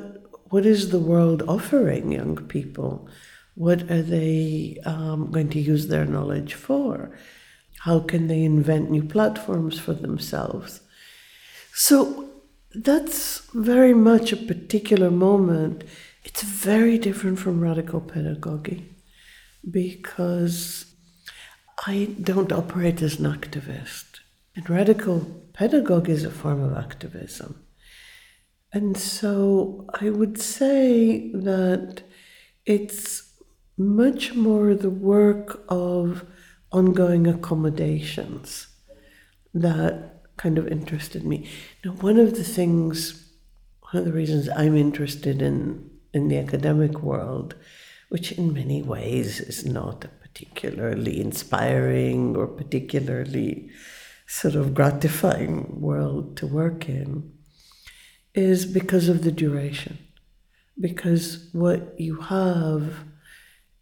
what 0.53 0.67
is 0.67 0.91
the 0.91 1.07
world 1.13 1.41
offering 1.49 2.13
young 2.13 2.37
people? 2.57 3.09
What 3.55 3.91
are 3.91 4.03
they 4.03 4.77
um, 4.85 5.31
going 5.31 5.49
to 5.51 5.61
use 5.61 5.87
their 5.87 6.05
knowledge 6.05 6.55
for? 6.55 7.17
How 7.87 8.01
can 8.01 8.27
they 8.27 8.43
invent 8.43 8.91
new 8.91 9.05
platforms 9.05 9.79
for 9.79 9.95
themselves? 9.95 10.81
So 11.73 12.29
that's 12.75 13.21
very 13.55 13.95
much 13.95 14.33
a 14.33 14.45
particular 14.53 15.11
moment. 15.11 15.85
It's 16.25 16.43
very 16.43 16.99
different 16.99 17.39
from 17.39 17.61
radical 17.61 18.01
pedagogy 18.01 18.79
because 19.71 20.85
I 21.87 22.15
don't 22.21 22.53
operate 22.53 23.01
as 23.03 23.19
an 23.19 23.27
activist. 23.33 24.21
And 24.55 24.69
radical 24.69 25.42
pedagogy 25.53 26.13
is 26.13 26.25
a 26.25 26.31
form 26.31 26.63
of 26.63 26.77
activism. 26.77 27.65
And 28.73 28.97
so 28.97 29.87
I 30.01 30.11
would 30.11 30.41
say 30.41 31.31
that 31.33 32.03
it's 32.65 33.33
much 33.77 34.35
more 34.35 34.75
the 34.75 34.91
work 34.91 35.63
of 35.69 36.25
ongoing 36.71 37.27
accommodations 37.27 38.69
that 39.53 40.23
kind 40.37 40.57
of 40.57 40.69
interested 40.69 41.25
me. 41.25 41.49
Now, 41.85 41.93
one 41.93 42.19
of 42.19 42.35
the 42.35 42.45
things, 42.45 43.31
one 43.91 43.97
of 44.01 44.05
the 44.07 44.13
reasons 44.13 44.49
I'm 44.49 44.77
interested 44.77 45.43
in, 45.43 45.91
in 46.15 46.29
the 46.29 46.39
academic 46.39 47.01
world, 47.03 47.55
which 48.09 48.33
in 48.33 48.55
many 48.55 48.83
ways 48.83 49.41
is 49.41 49.67
not 49.67 50.05
a 50.05 50.09
particularly 50.09 51.21
inspiring 51.21 52.37
or 52.37 52.47
particularly 52.47 53.71
sort 54.33 54.55
of 54.55 54.73
gratifying 54.73 55.79
world 55.79 56.39
to 56.39 56.47
work 56.47 56.89
in 56.89 57.31
is 58.35 58.65
because 58.65 59.07
of 59.11 59.25
the 59.25 59.31
duration. 59.31 59.99
Because 60.81 61.51
what 61.53 62.01
you 62.01 62.17
have 62.17 62.95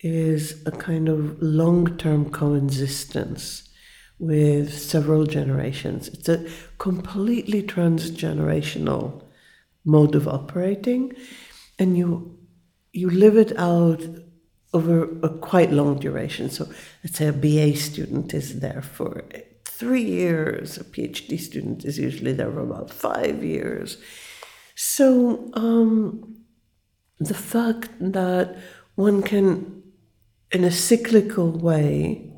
is 0.01 0.61
a 0.67 0.73
kind 0.73 1.09
of 1.09 1.41
long 1.41 1.97
term 1.99 2.31
coexistence 2.31 3.69
with 4.19 4.77
several 4.77 5.25
generations. 5.25 6.09
It's 6.09 6.29
a 6.29 6.45
completely 6.79 7.63
transgenerational 7.63 9.23
mode 9.85 10.17
of 10.17 10.27
operating, 10.27 11.13
and 11.79 11.97
you 11.97 12.37
you 12.93 13.09
live 13.09 13.37
it 13.37 13.57
out 13.57 14.03
over 14.75 15.05
a 15.23 15.29
quite 15.29 15.71
long 15.71 16.01
duration. 16.01 16.51
So 16.51 16.69
let's 17.05 17.19
say 17.19 17.29
a 17.29 17.33
BA 17.33 17.77
student 17.77 18.35
is 18.35 18.59
there 18.59 18.83
for 18.83 19.17
three 19.81 20.05
years, 20.05 20.77
a 20.77 20.85
PhD 20.85 21.41
student 21.41 21.87
is 21.87 21.99
usually 21.99 22.35
there 22.35 22.53
for 22.53 22.61
about 22.61 22.91
five 22.91 23.43
years. 23.43 23.97
So 24.75 25.51
um, 25.55 26.37
the 27.19 27.35
fact 27.35 27.89
that 27.99 28.59
one 28.95 29.23
can, 29.23 29.83
in 30.53 30.65
a 30.65 30.71
cyclical 30.71 31.51
way, 31.51 32.31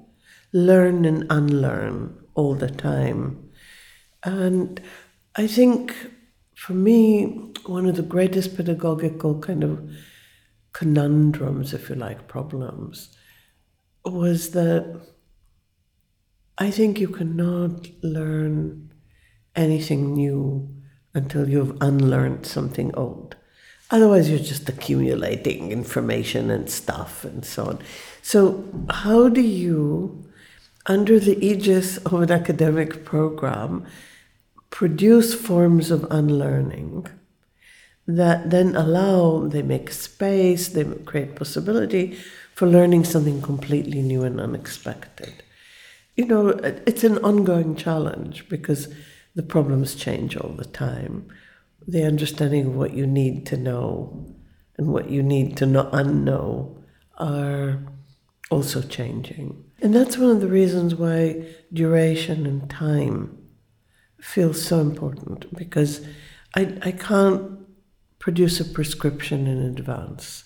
learn 0.52 1.04
and 1.04 1.26
unlearn 1.30 2.16
all 2.34 2.54
the 2.54 2.70
time. 2.70 3.50
And 4.22 4.80
I 5.34 5.48
think 5.48 5.92
for 6.54 6.74
me, 6.74 7.52
one 7.66 7.86
of 7.86 7.96
the 7.96 8.02
greatest 8.14 8.54
pedagogical 8.54 9.40
kind 9.40 9.64
of 9.64 9.90
conundrums, 10.72 11.74
if 11.74 11.88
you 11.88 11.96
like, 11.96 12.28
problems, 12.28 13.16
was 14.04 14.50
that 14.50 15.11
I 16.62 16.70
think 16.70 17.00
you 17.00 17.08
cannot 17.08 17.88
learn 18.04 18.92
anything 19.56 20.14
new 20.14 20.68
until 21.12 21.48
you've 21.48 21.76
unlearned 21.80 22.46
something 22.46 22.94
old. 22.94 23.34
Otherwise, 23.90 24.30
you're 24.30 24.38
just 24.38 24.68
accumulating 24.68 25.72
information 25.72 26.52
and 26.52 26.70
stuff 26.70 27.24
and 27.24 27.44
so 27.44 27.64
on. 27.64 27.78
So, 28.22 28.64
how 28.90 29.28
do 29.28 29.40
you, 29.40 30.24
under 30.86 31.18
the 31.18 31.36
aegis 31.44 31.96
of 31.98 32.14
an 32.14 32.30
academic 32.30 33.04
program, 33.04 33.84
produce 34.70 35.34
forms 35.34 35.90
of 35.90 36.06
unlearning 36.12 37.08
that 38.06 38.50
then 38.50 38.76
allow, 38.76 39.48
they 39.48 39.62
make 39.62 39.90
space, 39.90 40.68
they 40.68 40.84
create 40.84 41.34
possibility 41.34 42.16
for 42.54 42.68
learning 42.68 43.02
something 43.02 43.42
completely 43.42 44.00
new 44.00 44.22
and 44.22 44.40
unexpected. 44.40 45.42
You 46.14 46.26
know, 46.26 46.48
it's 46.48 47.04
an 47.04 47.18
ongoing 47.18 47.74
challenge 47.74 48.48
because 48.48 48.92
the 49.34 49.42
problems 49.42 49.94
change 49.94 50.36
all 50.36 50.50
the 50.50 50.64
time. 50.64 51.28
The 51.86 52.04
understanding 52.04 52.66
of 52.66 52.76
what 52.76 52.92
you 52.92 53.06
need 53.06 53.46
to 53.46 53.56
know 53.56 54.26
and 54.76 54.88
what 54.88 55.10
you 55.10 55.22
need 55.22 55.56
to 55.58 55.66
not 55.66 55.90
unknow 55.92 56.76
are 57.18 57.82
also 58.50 58.82
changing. 58.82 59.64
And 59.80 59.94
that's 59.94 60.18
one 60.18 60.30
of 60.30 60.40
the 60.40 60.48
reasons 60.48 60.94
why 60.94 61.46
duration 61.72 62.46
and 62.46 62.68
time 62.68 63.38
feels 64.20 64.62
so 64.62 64.80
important 64.80 65.54
because 65.56 66.06
I, 66.54 66.78
I 66.82 66.92
can't 66.92 67.66
produce 68.18 68.60
a 68.60 68.64
prescription 68.64 69.46
in 69.46 69.58
advance. 69.58 70.44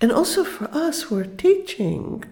And 0.00 0.12
also 0.12 0.44
for 0.44 0.66
us 0.72 1.02
who 1.02 1.18
are 1.18 1.24
teaching, 1.24 2.22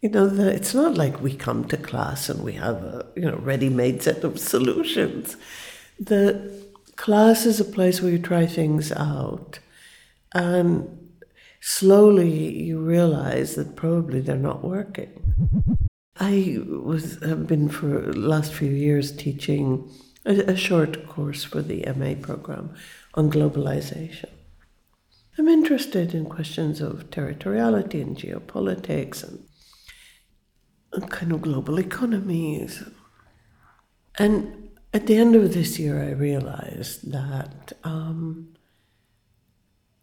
you 0.00 0.08
know, 0.08 0.26
the, 0.26 0.50
it's 0.50 0.74
not 0.74 0.94
like 0.94 1.20
we 1.20 1.34
come 1.34 1.66
to 1.66 1.76
class 1.76 2.28
and 2.28 2.42
we 2.42 2.52
have 2.54 2.76
a 2.76 3.06
you 3.14 3.22
know 3.22 3.36
ready-made 3.36 4.02
set 4.02 4.24
of 4.24 4.38
solutions. 4.38 5.36
The 5.98 6.64
class 6.96 7.44
is 7.44 7.60
a 7.60 7.64
place 7.64 8.00
where 8.00 8.12
you 8.12 8.18
try 8.18 8.46
things 8.46 8.92
out, 8.92 9.58
and 10.34 11.10
slowly 11.60 12.62
you 12.62 12.80
realize 12.80 13.56
that 13.56 13.76
probably 13.76 14.20
they're 14.20 14.36
not 14.36 14.64
working. 14.64 15.34
I 16.18 16.58
was 16.66 17.22
have 17.22 17.46
been 17.46 17.68
for 17.68 17.86
the 17.86 18.18
last 18.18 18.54
few 18.54 18.70
years 18.70 19.14
teaching 19.14 19.90
a, 20.24 20.52
a 20.52 20.56
short 20.56 21.06
course 21.06 21.44
for 21.44 21.60
the 21.60 21.84
MA 21.96 22.14
program 22.20 22.74
on 23.14 23.30
globalization. 23.30 24.30
I'm 25.36 25.48
interested 25.48 26.14
in 26.14 26.26
questions 26.26 26.80
of 26.80 27.10
territoriality 27.10 28.02
and 28.02 28.16
geopolitics 28.16 29.22
and 29.22 29.46
kind 31.08 31.32
of 31.32 31.42
global 31.42 31.78
economies. 31.78 32.82
And 34.18 34.70
at 34.92 35.06
the 35.06 35.16
end 35.16 35.36
of 35.36 35.54
this 35.54 35.78
year, 35.78 36.02
I 36.02 36.10
realized 36.10 37.12
that 37.12 37.72
um, 37.84 38.54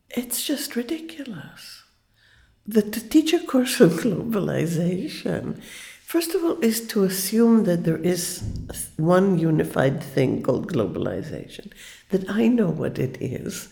it's 0.10 0.46
just 0.46 0.76
ridiculous. 0.76 1.84
That 2.66 2.92
to 2.94 3.10
teach 3.10 3.34
a 3.34 3.40
course 3.40 3.80
on 3.82 3.90
globalization, 4.04 5.62
first 6.06 6.34
of 6.34 6.44
all, 6.44 6.60
is 6.62 6.88
to 6.88 7.04
assume 7.04 7.66
that 7.66 7.84
there 7.84 7.98
is 7.98 8.44
one 8.98 9.38
unified 9.38 10.04
thing 10.04 10.42
called 10.44 10.72
globalization 10.72 11.72
that 12.10 12.30
I 12.30 12.48
know 12.48 12.70
what 12.70 12.98
it 12.98 13.22
is, 13.22 13.70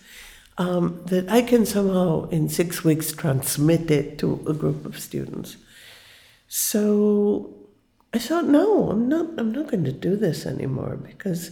um, 0.57 1.01
that 1.05 1.29
I 1.29 1.41
can 1.41 1.65
somehow 1.65 2.27
in 2.29 2.49
six 2.49 2.83
weeks 2.83 3.11
transmit 3.11 3.89
it 3.91 4.17
to 4.19 4.43
a 4.47 4.53
group 4.53 4.85
of 4.85 4.99
students. 4.99 5.57
So 6.47 7.65
I 8.13 8.19
thought, 8.19 8.45
no, 8.45 8.91
I'm 8.91 9.09
not. 9.09 9.27
I'm 9.37 9.51
not 9.51 9.69
going 9.69 9.83
to 9.83 9.91
do 9.91 10.15
this 10.15 10.45
anymore 10.45 10.95
because 10.95 11.51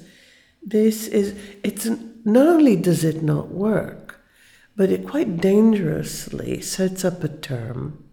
this 0.62 1.08
is. 1.08 1.36
It's 1.64 1.90
not 2.24 2.48
only 2.48 2.76
does 2.76 3.04
it 3.04 3.22
not 3.22 3.50
work, 3.50 4.22
but 4.76 4.90
it 4.90 5.08
quite 5.08 5.38
dangerously 5.38 6.62
sets 6.62 7.04
up 7.04 7.24
a 7.24 7.28
term 7.28 8.04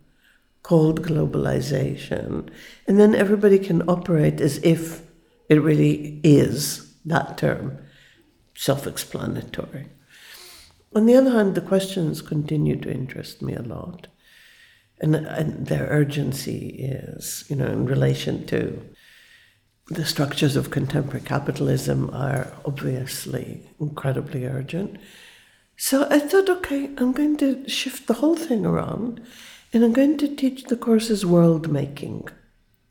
called 0.63 1.03
globalization, 1.03 2.49
and 2.87 2.99
then 2.99 3.15
everybody 3.15 3.59
can 3.59 3.89
operate 3.89 4.41
as 4.41 4.59
if 4.59 5.03
it 5.49 5.63
really 5.63 6.21
is 6.23 6.95
that 7.05 7.39
term 7.39 7.79
self 8.57 8.87
explanatory. 8.87 9.87
On 10.95 11.07
the 11.07 11.15
other 11.15 11.31
hand, 11.31 11.55
the 11.55 11.61
questions 11.61 12.21
continue 12.21 12.77
to 12.81 12.91
interest 12.91 13.43
me 13.43 13.55
a 13.55 13.63
lot. 13.63 14.09
And, 15.01 15.17
and 15.17 15.67
their 15.67 15.87
urgency 15.87 16.69
is, 16.79 17.45
you 17.49 17.57
know, 17.57 17.67
in 17.67 17.87
relation 17.87 18.47
to 18.47 18.81
the 19.87 20.05
structures 20.05 20.57
of 20.57 20.71
contemporary 20.71 21.25
capitalism 21.25 22.11
are 22.11 22.53
obviously 22.65 23.63
incredibly 23.81 24.47
urgent. 24.47 24.99
So 25.77 26.07
I 26.11 26.19
thought, 26.19 26.49
okay, 26.49 26.91
I'm 26.99 27.13
going 27.13 27.37
to 27.39 27.69
shift 27.69 28.07
the 28.07 28.15
whole 28.15 28.37
thing 28.37 28.67
around 28.67 29.21
and 29.73 29.83
I'm 29.83 29.93
going 29.93 30.19
to 30.19 30.37
teach 30.37 30.65
the 30.65 30.77
courses 30.77 31.25
world 31.25 31.73
making. 31.73 32.29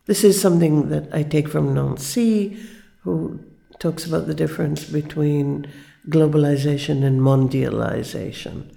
This 0.08 0.24
is 0.24 0.42
something 0.42 0.90
that 0.90 1.14
I 1.14 1.24
take 1.24 1.48
from 1.48 1.74
Nancy, 1.74 2.58
who 3.04 3.40
talks 3.80 4.06
about 4.06 4.28
the 4.28 4.34
difference 4.34 4.84
between 4.84 5.72
globalization 6.10 7.04
and 7.04 7.22
mondialization. 7.22 8.76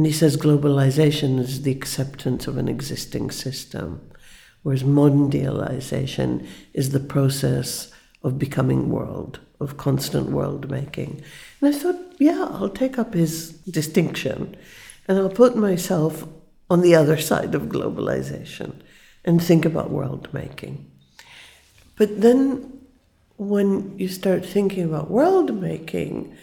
And 0.00 0.06
he 0.06 0.12
says 0.12 0.38
globalization 0.38 1.38
is 1.38 1.60
the 1.60 1.72
acceptance 1.72 2.46
of 2.46 2.56
an 2.56 2.68
existing 2.68 3.30
system, 3.30 4.00
whereas 4.62 4.82
mondialization 4.82 6.46
is 6.72 6.88
the 6.88 7.00
process 7.00 7.92
of 8.22 8.38
becoming 8.38 8.88
world, 8.88 9.40
of 9.60 9.76
constant 9.76 10.30
world 10.30 10.70
making. 10.70 11.20
And 11.60 11.74
I 11.74 11.78
thought, 11.78 12.00
yeah, 12.18 12.48
I'll 12.50 12.70
take 12.70 12.98
up 12.98 13.12
his 13.12 13.50
distinction 13.68 14.56
and 15.06 15.18
I'll 15.18 15.28
put 15.28 15.54
myself 15.54 16.26
on 16.70 16.80
the 16.80 16.94
other 16.94 17.18
side 17.18 17.54
of 17.54 17.64
globalization 17.64 18.80
and 19.26 19.42
think 19.42 19.66
about 19.66 19.90
world 19.90 20.32
making. 20.32 20.90
But 21.96 22.22
then 22.22 22.80
when 23.36 23.98
you 23.98 24.08
start 24.08 24.46
thinking 24.46 24.84
about 24.84 25.10
world 25.10 25.60
making, 25.60 26.34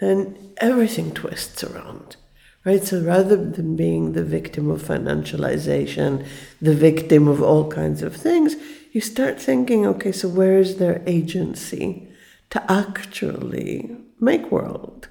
then 0.00 0.54
everything 0.56 1.12
twists 1.12 1.62
around, 1.62 2.16
right? 2.64 2.82
So 2.82 3.00
rather 3.02 3.36
than 3.36 3.76
being 3.76 4.12
the 4.12 4.24
victim 4.24 4.70
of 4.70 4.82
financialization, 4.82 6.26
the 6.60 6.74
victim 6.74 7.28
of 7.28 7.42
all 7.42 7.70
kinds 7.70 8.02
of 8.02 8.16
things, 8.16 8.56
you 8.92 9.00
start 9.00 9.40
thinking, 9.40 9.86
okay, 9.86 10.12
so 10.12 10.28
where 10.28 10.58
is 10.58 10.76
their 10.76 11.02
agency 11.06 12.08
to 12.50 12.72
actually 12.72 13.96
make 14.20 14.50
world? 14.50 15.08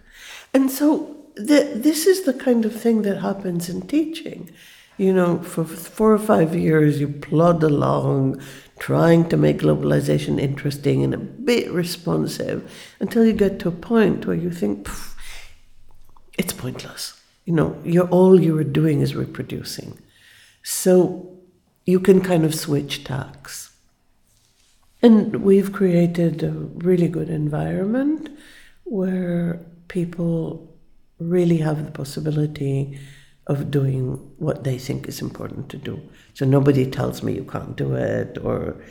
And 0.53 0.71
so 0.71 1.17
the, 1.35 1.71
this 1.75 2.07
is 2.07 2.23
the 2.23 2.33
kind 2.33 2.65
of 2.65 2.79
thing 2.79 3.01
that 3.03 3.21
happens 3.21 3.69
in 3.69 3.81
teaching. 3.81 4.51
You 4.97 5.11
know, 5.11 5.39
for 5.39 5.65
four 5.65 6.13
or 6.13 6.19
five 6.19 6.55
years, 6.55 6.99
you 6.99 7.07
plod 7.07 7.63
along, 7.63 8.39
trying 8.77 9.27
to 9.29 9.37
make 9.37 9.59
globalization 9.59 10.39
interesting 10.39 11.03
and 11.03 11.13
a 11.13 11.17
bit 11.17 11.71
responsive 11.71 12.71
until 12.99 13.25
you 13.25 13.33
get 13.33 13.59
to 13.59 13.69
a 13.69 13.71
point 13.71 14.27
where 14.27 14.35
you 14.35 14.51
think 14.51 14.87
it's 16.37 16.53
pointless. 16.53 17.22
You 17.45 17.53
know, 17.53 17.77
you're 17.84 18.08
all 18.08 18.39
you 18.39 18.58
are 18.58 18.63
doing 18.63 19.01
is 19.01 19.15
reproducing. 19.15 19.99
So 20.63 21.38
you 21.86 21.99
can 21.99 22.21
kind 22.21 22.45
of 22.45 22.56
switch 22.56 23.03
tacks. 23.03 23.71
And 25.01 25.43
we've 25.43 25.73
created 25.73 26.43
a 26.43 26.51
really 26.51 27.10
good 27.10 27.29
environment 27.29 28.29
where 28.86 29.60
people 29.89 30.73
really 31.19 31.58
have 31.58 31.86
the 31.86 31.91
possibility 31.91 32.99
of 33.47 33.69
doing 33.69 34.13
what 34.38 34.63
they 34.63 34.77
think 34.77 35.08
is 35.08 35.21
important 35.21 35.67
to 35.69 35.77
do. 35.77 36.01
So 36.34 36.45
nobody 36.45 36.89
tells 36.89 37.21
me 37.21 37.34
you 37.34 37.43
can't 37.43 37.75
do 37.75 37.93
it, 37.95 38.38
or 38.41 38.82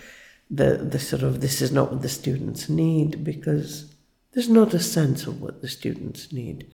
the, 0.51 0.77
the 0.77 0.99
sort 0.99 1.23
of 1.23 1.41
this 1.41 1.63
is 1.63 1.73
not 1.73 1.91
what 1.91 2.03
the 2.03 2.09
students 2.09 2.69
need 2.69 3.25
because 3.25 3.95
there's 4.33 4.51
not 4.51 4.75
a 4.75 4.81
sense 4.81 5.27
of 5.27 5.41
what 5.41 5.63
the 5.63 5.69
students 5.69 6.33
need. 6.33 6.71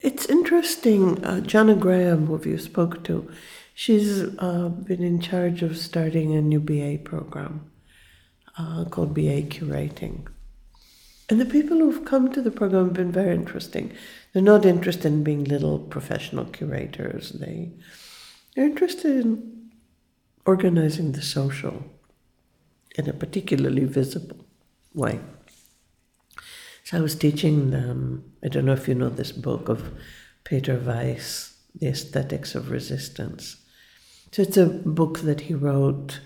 It's 0.00 0.26
interesting, 0.26 1.24
uh, 1.24 1.40
Janna 1.40 1.78
Graham, 1.78 2.26
who 2.26 2.38
you 2.48 2.58
spoke 2.58 3.02
to, 3.04 3.30
she's 3.72 4.22
uh, 4.38 4.68
been 4.68 5.02
in 5.02 5.20
charge 5.20 5.62
of 5.62 5.78
starting 5.78 6.34
a 6.34 6.42
new 6.42 6.60
BA 6.60 6.98
program 7.02 7.70
uh, 8.58 8.84
called 8.84 9.14
BA 9.14 9.42
Curating. 9.42 10.26
And 11.30 11.40
the 11.40 11.46
people 11.46 11.78
who've 11.78 12.04
come 12.04 12.30
to 12.32 12.42
the 12.42 12.50
program 12.50 12.84
have 12.84 12.94
been 12.94 13.10
very 13.10 13.34
interesting. 13.34 13.92
They're 14.32 14.42
not 14.42 14.66
interested 14.66 15.06
in 15.06 15.24
being 15.24 15.44
little 15.44 15.78
professional 15.78 16.44
curators. 16.44 17.30
They, 17.30 17.72
they're 18.54 18.66
interested 18.66 19.24
in 19.24 19.70
organizing 20.44 21.12
the 21.12 21.22
social 21.22 21.84
in 22.96 23.08
a 23.08 23.14
particularly 23.14 23.84
visible 23.84 24.44
way. 24.94 25.20
So 26.86 26.98
I 26.98 27.00
was 27.00 27.16
teaching 27.16 27.72
them, 27.72 28.32
I 28.44 28.46
don't 28.46 28.64
know 28.64 28.72
if 28.72 28.86
you 28.86 28.94
know 28.94 29.08
this 29.08 29.32
book 29.32 29.68
of 29.68 29.90
Peter 30.44 30.78
Weiss, 30.78 31.56
The 31.74 31.88
Aesthetics 31.88 32.54
of 32.54 32.70
Resistance. 32.70 33.56
So 34.30 34.42
it's 34.42 34.56
a 34.56 34.66
book 34.66 35.18
that 35.22 35.40
he 35.40 35.54
wrote. 35.54 36.20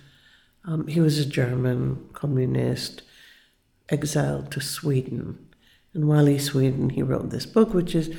Um, 0.66 0.86
he 0.86 1.00
was 1.00 1.18
a 1.18 1.24
German 1.24 2.10
communist 2.12 3.00
exiled 3.88 4.50
to 4.50 4.60
Sweden. 4.60 5.48
And 5.94 6.06
while 6.06 6.26
he's 6.26 6.50
Sweden, 6.50 6.90
he 6.90 7.02
wrote 7.02 7.30
this 7.30 7.46
book, 7.46 7.72
which 7.72 7.94
is 7.94 8.14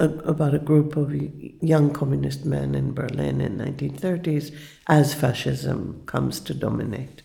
a, 0.00 0.06
about 0.06 0.54
a 0.54 0.58
group 0.58 0.96
of 0.96 1.14
young 1.62 1.92
communist 1.92 2.44
men 2.44 2.74
in 2.74 2.92
Berlin 2.92 3.40
in 3.40 3.56
1930s 3.56 4.52
as 4.88 5.14
fascism 5.14 6.02
comes 6.06 6.40
to 6.40 6.54
dominate. 6.54 7.22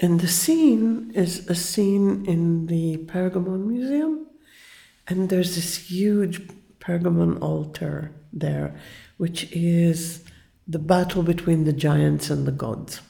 And 0.00 0.20
the 0.20 0.28
scene 0.28 1.12
is 1.14 1.48
a 1.48 1.54
scene 1.54 2.26
in 2.26 2.66
the 2.66 2.96
Pergamon 2.98 3.66
Museum, 3.66 4.26
and 5.06 5.28
there's 5.28 5.54
this 5.54 5.76
huge 5.76 6.42
Pergamon 6.80 7.40
altar 7.40 8.12
there, 8.32 8.74
which 9.16 9.50
is 9.52 10.24
the 10.66 10.78
battle 10.78 11.22
between 11.22 11.64
the 11.64 11.72
giants 11.72 12.28
and 12.30 12.46
the 12.46 12.52
gods. 12.52 13.00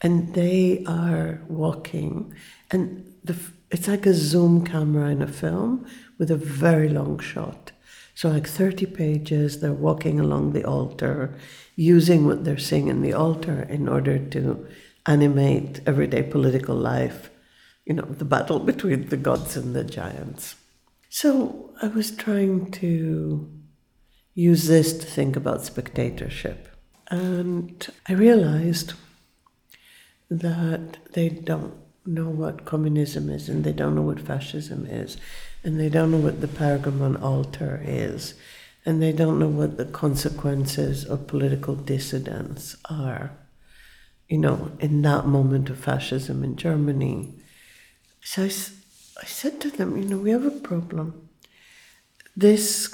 And 0.00 0.34
they 0.34 0.82
are 0.86 1.40
walking, 1.48 2.34
and 2.70 3.12
the, 3.22 3.36
it's 3.70 3.88
like 3.88 4.06
a 4.06 4.14
zoom 4.14 4.64
camera 4.64 5.10
in 5.10 5.22
a 5.22 5.28
film 5.28 5.86
with 6.18 6.30
a 6.30 6.36
very 6.36 6.88
long 6.88 7.18
shot. 7.18 7.72
So, 8.14 8.28
like 8.28 8.46
30 8.46 8.86
pages, 8.86 9.60
they're 9.60 9.72
walking 9.72 10.20
along 10.20 10.52
the 10.52 10.64
altar, 10.64 11.34
using 11.74 12.26
what 12.26 12.44
they're 12.44 12.58
seeing 12.58 12.88
in 12.88 13.02
the 13.02 13.12
altar 13.12 13.66
in 13.68 13.88
order 13.88 14.18
to 14.18 14.66
animate 15.06 15.80
everyday 15.86 16.22
political 16.22 16.76
life, 16.76 17.30
you 17.84 17.94
know, 17.94 18.04
the 18.04 18.24
battle 18.24 18.58
between 18.58 19.08
the 19.08 19.16
gods 19.16 19.56
and 19.56 19.74
the 19.74 19.84
giants. 19.84 20.56
So 21.10 21.74
I 21.82 21.88
was 21.88 22.10
trying 22.10 22.70
to 22.72 23.50
use 24.34 24.66
this 24.66 24.92
to 24.98 25.06
think 25.06 25.36
about 25.36 25.64
spectatorship. 25.64 26.68
And 27.08 27.86
I 28.08 28.14
realized 28.14 28.94
that 30.30 30.98
they 31.12 31.28
don't 31.28 31.74
know 32.06 32.28
what 32.28 32.64
communism 32.64 33.30
is 33.30 33.48
and 33.48 33.64
they 33.64 33.72
don't 33.72 33.94
know 33.94 34.02
what 34.02 34.20
fascism 34.20 34.86
is 34.86 35.16
and 35.62 35.78
they 35.78 35.88
don't 35.88 36.10
know 36.10 36.18
what 36.18 36.40
the 36.40 36.48
Pergamon 36.48 37.20
altar 37.22 37.80
is 37.84 38.34
and 38.84 39.02
they 39.02 39.12
don't 39.12 39.38
know 39.38 39.48
what 39.48 39.76
the 39.76 39.86
consequences 39.86 41.04
of 41.04 41.26
political 41.26 41.74
dissidence 41.74 42.76
are 42.90 43.32
you 44.28 44.38
know, 44.38 44.72
in 44.80 45.02
that 45.02 45.26
moment 45.26 45.70
of 45.70 45.78
fascism 45.78 46.42
in 46.42 46.56
Germany. 46.56 47.34
So 48.22 48.42
I, 48.42 48.46
I 48.46 49.26
said 49.26 49.60
to 49.60 49.70
them, 49.70 49.96
you 49.96 50.04
know, 50.04 50.18
we 50.18 50.30
have 50.30 50.46
a 50.46 50.50
problem. 50.50 51.28
This 52.36 52.88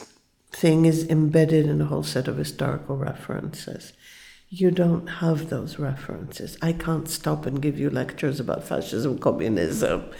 thing 0.50 0.84
is 0.84 1.08
embedded 1.08 1.66
in 1.66 1.80
a 1.80 1.86
whole 1.86 2.02
set 2.02 2.28
of 2.28 2.36
historical 2.36 2.96
references. 2.96 3.92
You 4.48 4.72
don't 4.72 5.06
have 5.06 5.48
those 5.48 5.78
references. 5.78 6.58
I 6.60 6.72
can't 6.72 7.08
stop 7.08 7.46
and 7.46 7.62
give 7.62 7.78
you 7.78 7.88
lectures 7.88 8.40
about 8.40 8.64
fascism, 8.64 9.18
communism, 9.18 10.10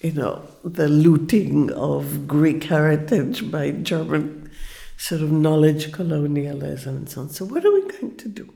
you 0.00 0.12
know, 0.12 0.42
the 0.64 0.88
looting 0.88 1.70
of 1.72 2.26
Greek 2.26 2.64
heritage 2.64 3.50
by 3.50 3.70
German 3.70 4.50
sort 4.96 5.20
of 5.20 5.30
knowledge 5.30 5.92
colonialism 5.92 6.96
and 6.96 7.08
so 7.08 7.22
on. 7.22 7.28
So, 7.30 7.44
what 7.44 7.64
are 7.64 7.72
we 7.72 7.82
going 7.82 8.16
to 8.16 8.28
do? 8.28 8.55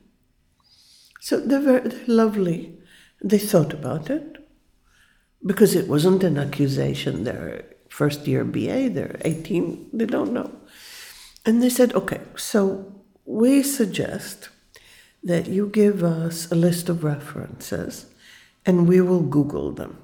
So 1.20 1.38
they're, 1.38 1.60
very, 1.60 1.90
lovely. 2.06 2.78
They 3.22 3.38
thought 3.38 3.74
about 3.74 4.08
it 4.08 4.38
because 5.44 5.74
it 5.74 5.86
wasn't 5.86 6.24
an 6.24 6.38
accusation. 6.38 7.24
They're 7.24 7.64
first 7.88 8.26
year 8.26 8.44
BA, 8.44 8.88
they're 8.88 9.20
18, 9.24 9.90
they 9.92 10.06
don't 10.06 10.32
know. 10.32 10.50
And 11.44 11.62
they 11.62 11.68
said, 11.68 11.92
okay, 11.94 12.20
so 12.36 12.92
we 13.24 13.62
suggest 13.62 14.48
that 15.22 15.46
you 15.46 15.66
give 15.68 16.02
us 16.02 16.50
a 16.50 16.54
list 16.54 16.88
of 16.88 17.04
references 17.04 18.06
and 18.64 18.88
we 18.88 19.00
will 19.00 19.22
Google 19.22 19.72
them. 19.72 19.98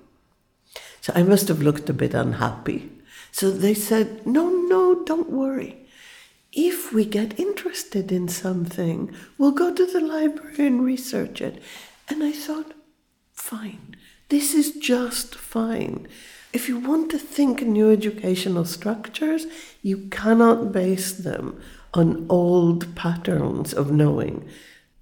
So 1.01 1.13
I 1.15 1.23
must 1.23 1.49
have 1.49 1.63
looked 1.63 1.89
a 1.89 1.95
bit 1.95 2.13
unhappy. 2.13 2.91
So 3.33 3.51
they 3.51 3.75
said, 3.75 4.27
no, 4.27 4.51
no, 4.51 5.05
don't 5.05 5.31
worry 5.31 5.86
if 6.57 6.91
we 6.91 7.05
get 7.05 7.39
interested 7.39 8.11
in 8.11 8.29
something, 8.29 9.15
we'll 9.37 9.53
go 9.53 9.73
to 9.73 9.85
the 9.87 10.01
library 10.01 10.67
and 10.67 10.83
research 10.83 11.43
it. 11.43 11.63
And 12.09 12.25
I 12.25 12.33
thought, 12.33 12.73
fine, 13.35 13.95
this 14.31 14.55
is 14.55 14.73
just 14.73 15.35
fine. 15.35 16.09
If 16.55 16.67
you 16.67 16.79
want 16.79 17.11
to 17.11 17.19
think 17.19 17.61
new 17.61 17.93
educational 17.93 18.65
structures, 18.65 19.47
you 19.83 20.09
cannot 20.11 20.73
base 20.73 21.13
them 21.13 21.61
on 21.93 22.25
old 22.31 22.97
patterns 22.97 23.75
of 23.75 23.93
knowing. 23.93 24.49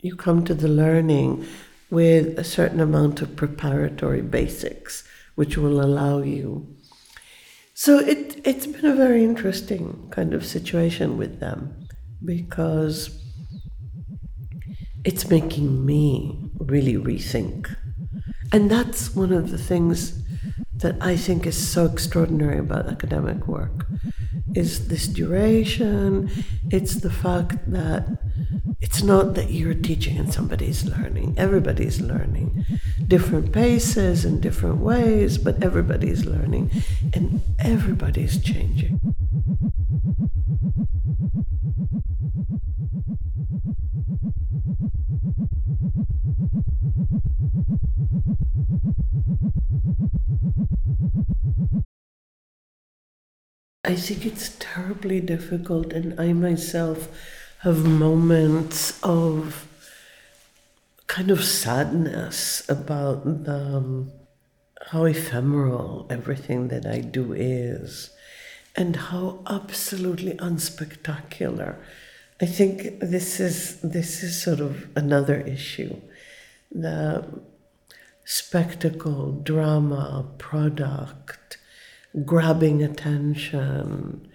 You 0.01 0.17
come 0.17 0.45
to 0.47 0.55
the 0.55 0.69
learning 0.69 1.47
with 1.89 2.37
a 2.37 2.45
certain 2.45 2.81
amount 2.81 3.23
of 3.23 3.37
preparatory 3.37 4.23
basics, 4.23 5.07
which 5.37 5.57
will 5.57 5.81
allow 5.81 6.19
you 6.19 6.75
so 7.75 7.99
it, 7.99 8.41
it's 8.47 8.67
been 8.67 8.87
a 8.87 8.95
very 8.95 9.25
interesting 9.25 10.09
kind 10.11 10.33
of 10.33 10.47
situation 10.47 11.19
with 11.19 11.41
them 11.41 11.87
because 12.25 13.21
it's 15.05 15.29
making 15.29 15.85
me 15.85 16.39
really 16.59 16.95
rethink. 16.95 17.75
And 18.53 18.71
that's 18.71 19.15
one 19.15 19.33
of 19.33 19.51
the 19.51 19.59
things 19.59 20.23
that 20.77 20.97
I 21.01 21.17
think 21.17 21.47
is 21.47 21.57
so 21.57 21.87
extraordinary 21.87 22.59
about 22.59 22.87
academic 22.87 23.47
work 23.49 23.87
is 24.55 24.89
this 24.89 25.09
duration, 25.09 26.31
it's 26.71 26.97
the 26.97 27.11
fact 27.11 27.59
that 27.71 28.07
it's 28.85 29.03
not 29.03 29.33
that 29.35 29.51
you're 29.51 29.73
teaching 29.73 30.19
and 30.19 30.31
somebody's 30.31 30.85
learning. 30.85 31.35
Everybody's 31.39 32.03
learning. 32.03 32.67
Different 33.09 33.51
paces 33.51 34.27
and 34.27 34.43
different 34.43 34.77
ways, 34.77 35.39
but 35.39 35.65
everybody's 35.65 36.27
learning 36.27 36.71
and 37.15 37.41
everybody's 37.59 38.39
changing. 38.43 39.01
I 53.87 53.95
think 53.97 54.27
it's 54.27 54.57
terribly 54.59 55.21
difficult, 55.21 55.95
and 55.95 56.19
I 56.21 56.35
myself 56.35 57.09
have 57.65 57.83
moments 57.87 59.03
of 59.03 59.67
kind 61.07 61.31
of 61.31 61.43
sadness 61.43 62.63
about 62.69 63.25
um, 63.49 64.13
how 64.91 65.05
ephemeral 65.05 66.07
everything 66.11 66.69
that 66.69 66.85
I 66.85 67.01
do 67.01 67.33
is, 67.33 68.11
and 68.77 68.97
how 68.97 69.41
absolutely 69.47 70.33
unspectacular. 70.35 71.77
I 72.43 72.45
think 72.45 73.01
this 73.01 73.41
is 73.41 73.81
this 73.81 74.23
is 74.23 74.43
sort 74.43 74.61
of 74.61 74.87
another 74.95 75.41
issue. 75.41 75.97
The 76.71 77.25
spectacle, 78.27 79.33
drama, 79.33 80.27
product 80.37 81.57
grabbing 82.25 82.83
attention, 82.83 84.29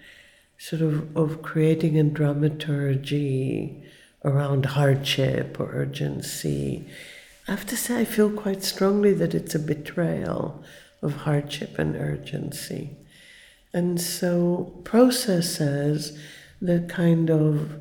sort 0.60 0.82
of, 0.82 1.16
of 1.16 1.40
creating 1.40 1.98
a 1.98 2.04
dramaturgy 2.04 3.82
around 4.22 4.66
hardship 4.66 5.58
or 5.58 5.70
urgency. 5.72 6.86
I 7.48 7.52
have 7.52 7.64
to 7.68 7.76
say, 7.78 8.02
I 8.02 8.04
feel 8.04 8.30
quite 8.30 8.62
strongly 8.62 9.14
that 9.14 9.34
it's 9.34 9.54
a 9.54 9.58
betrayal 9.58 10.62
of 11.00 11.16
hardship 11.16 11.78
and 11.78 11.96
urgency. 11.96 12.90
And 13.72 13.98
so, 13.98 14.82
processes 14.84 16.18
that 16.60 16.90
kind 16.90 17.30
of 17.30 17.80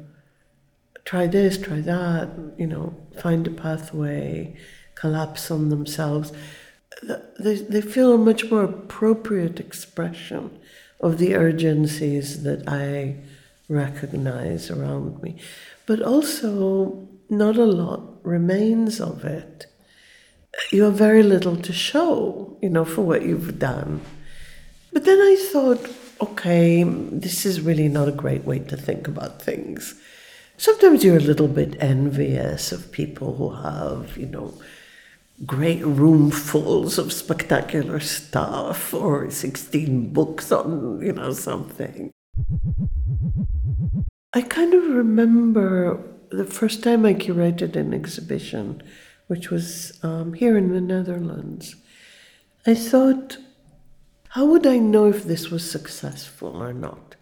try 1.04 1.28
this, 1.28 1.58
try 1.58 1.82
that, 1.82 2.30
you 2.58 2.68
know, 2.68 2.96
find 3.22 3.46
a 3.46 3.52
pathway, 3.52 4.56
collapse 4.96 5.52
on 5.52 5.68
themselves. 5.68 6.32
They, 7.38 7.56
they 7.56 7.82
feel 7.82 8.14
a 8.14 8.18
much 8.18 8.50
more 8.50 8.64
appropriate 8.64 9.60
expression 9.60 10.59
of 11.00 11.18
the 11.18 11.36
urgencies 11.36 12.44
that 12.44 12.68
I 12.68 13.16
recognize 13.68 14.70
around 14.70 15.22
me. 15.22 15.38
But 15.86 16.02
also, 16.02 17.08
not 17.30 17.58
a 17.58 17.66
lot 17.66 18.20
remains 18.24 19.00
of 19.00 19.24
it. 19.24 19.68
You 20.72 20.84
have 20.84 20.96
very 20.96 21.24
little 21.24 21.56
to 21.58 21.74
show, 21.74 22.58
you 22.62 22.70
know, 22.70 22.86
for 22.86 23.02
what 23.02 23.24
you've 23.24 23.60
done. 23.60 24.02
But 24.92 25.06
then 25.06 25.20
I 25.20 25.36
thought, 25.52 25.88
okay, 26.22 26.84
this 26.84 27.46
is 27.46 27.62
really 27.62 27.88
not 27.88 28.10
a 28.10 28.14
great 28.14 28.44
way 28.44 28.60
to 28.60 28.76
think 28.76 29.08
about 29.08 29.42
things. 29.42 29.96
Sometimes 30.58 31.04
you're 31.04 31.18
a 31.18 31.22
little 31.22 31.48
bit 31.48 31.78
envious 31.80 32.72
of 32.72 32.92
people 32.92 33.36
who 33.36 33.52
have, 33.52 34.18
you 34.18 34.26
know, 34.26 34.54
great 35.46 35.82
roomfuls 35.82 36.98
of 36.98 37.14
spectacular 37.14 38.00
stuff 38.00 38.94
or 38.94 39.30
16 39.30 40.12
books 40.12 40.52
on, 40.52 41.02
you 41.02 41.14
know, 41.14 41.32
something. 41.32 42.12
I 44.34 44.42
kind 44.42 44.74
of 44.74 44.84
remember 44.84 46.04
the 46.30 46.46
first 46.46 46.84
time 46.84 47.06
I 47.06 47.14
curated 47.14 47.76
an 47.76 47.94
exhibition, 47.94 48.84
which 49.28 49.50
was 49.50 49.98
um, 50.04 50.34
here 50.34 50.58
in 50.58 50.74
the 50.74 50.82
Netherlands. 50.82 51.76
I 52.68 52.76
thought, 52.76 53.38
how 54.30 54.46
would 54.46 54.68
I 54.68 54.78
know 54.78 55.06
if 55.06 55.24
this 55.24 55.50
was 55.50 55.70
successful 55.70 56.62
or 56.62 56.74
not? 56.74 57.16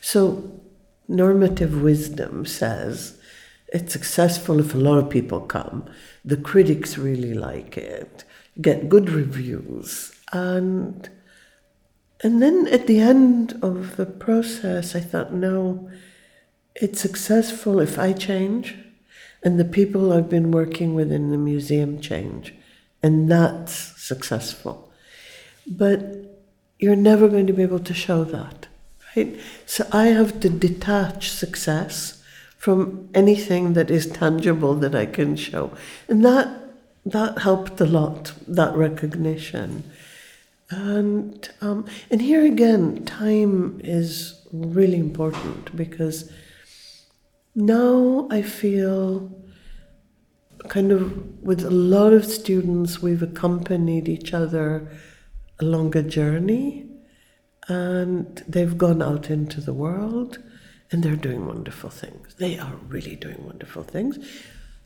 So, 0.00 0.60
normative 1.08 1.82
wisdom 1.82 2.46
says 2.46 3.18
it's 3.72 3.92
successful 3.92 4.60
if 4.60 4.74
a 4.74 4.78
lot 4.78 4.98
of 4.98 5.10
people 5.10 5.40
come. 5.40 5.88
The 6.24 6.36
critics 6.36 6.96
really 6.96 7.34
like 7.34 7.76
it, 7.76 8.24
get 8.60 8.88
good 8.88 9.10
reviews, 9.10 10.12
and 10.32 11.08
and 12.22 12.40
then 12.40 12.68
at 12.68 12.86
the 12.86 13.00
end 13.00 13.58
of 13.62 13.96
the 13.96 14.06
process, 14.06 14.94
I 14.94 15.00
thought, 15.00 15.32
no, 15.32 15.90
it's 16.76 17.00
successful 17.00 17.80
if 17.80 17.98
I 17.98 18.12
change 18.12 18.76
and 19.42 19.58
the 19.58 19.64
people 19.64 20.12
I've 20.12 20.28
been 20.28 20.52
working 20.52 20.94
with 20.94 21.10
in 21.10 21.30
the 21.30 21.38
museum 21.38 22.00
change, 22.00 22.54
and 23.02 23.28
that's 23.28 23.72
successful. 24.00 24.92
But 25.66 26.40
you're 26.78 26.96
never 26.96 27.28
going 27.28 27.48
to 27.48 27.52
be 27.52 27.62
able 27.62 27.80
to 27.80 27.94
show 27.94 28.22
that, 28.24 28.68
right? 29.16 29.38
So 29.66 29.88
I 29.92 30.06
have 30.06 30.38
to 30.40 30.48
detach 30.48 31.30
success 31.30 32.21
from 32.62 33.08
anything 33.12 33.72
that 33.72 33.90
is 33.90 34.06
tangible 34.06 34.74
that 34.76 34.94
I 34.94 35.04
can 35.04 35.34
show. 35.34 35.72
And 36.08 36.24
that 36.24 36.46
that 37.04 37.38
helped 37.38 37.80
a 37.80 37.84
lot, 37.84 38.34
that 38.46 38.72
recognition. 38.76 39.82
And 40.70 41.50
um, 41.60 41.86
and 42.08 42.22
here 42.22 42.44
again, 42.44 43.04
time 43.04 43.80
is 43.82 44.46
really 44.52 44.98
important 44.98 45.74
because 45.76 46.30
now 47.56 48.28
I 48.30 48.42
feel 48.42 49.28
kind 50.68 50.92
of 50.92 51.42
with 51.42 51.64
a 51.64 51.70
lot 51.70 52.12
of 52.12 52.24
students, 52.24 53.02
we've 53.02 53.24
accompanied 53.24 54.08
each 54.08 54.32
other 54.32 54.88
along 55.58 55.96
a 55.96 56.02
journey 56.04 56.86
and 57.66 58.44
they've 58.46 58.78
gone 58.78 59.02
out 59.02 59.30
into 59.30 59.60
the 59.60 59.74
world 59.74 60.38
and 60.92 61.02
they're 61.02 61.16
doing 61.16 61.46
wonderful 61.46 61.90
things. 61.90 62.34
They 62.34 62.58
are 62.58 62.74
really 62.88 63.16
doing 63.16 63.44
wonderful 63.44 63.82
things. 63.82 64.18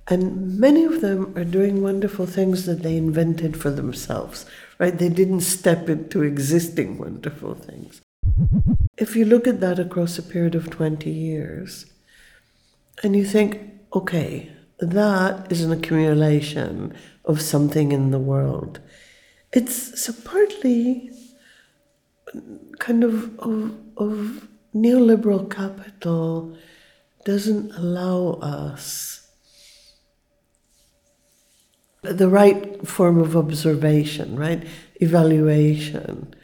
And 0.09 0.59
many 0.59 0.85
of 0.85 1.01
them 1.01 1.37
are 1.37 1.45
doing 1.45 1.83
wonderful 1.83 2.27
things 2.27 2.65
that 2.67 2.83
they 2.85 2.97
invented 2.97 3.57
for 3.57 3.71
themselves, 3.71 4.47
right? 4.79 4.97
They 4.97 5.09
didn't 5.09 5.41
step 5.41 5.89
into 5.89 6.23
existing 6.23 6.99
wonderful 6.99 7.55
things. 7.55 8.01
If 8.97 9.17
you 9.17 9.25
look 9.25 9.49
at 9.49 9.61
that 9.61 9.81
across 9.81 10.17
a 10.17 10.23
period 10.23 10.55
of 10.55 10.71
20 10.71 11.11
years, 11.11 11.87
and 13.03 13.17
you 13.17 13.25
think, 13.25 13.61
okay, 13.93 14.51
that 14.79 15.51
is 15.51 15.63
an 15.63 15.73
accumulation 15.73 16.95
of 17.25 17.43
something 17.43 17.93
in 17.93 18.11
the 18.11 18.19
world. 18.19 18.81
It's 19.53 20.01
so 20.01 20.13
partly 20.25 21.11
kind 22.79 23.05
of, 23.05 23.39
of, 23.41 23.75
of 23.97 24.49
neoliberal 24.75 25.51
capital 25.51 26.57
doesn't 27.25 27.73
allow 27.73 28.39
us 28.41 29.29
the 32.03 32.29
right 32.29 32.87
form 32.87 33.19
of 33.19 33.37
observation, 33.37 34.37
right? 34.37 34.65
Evaluation. 35.01 36.35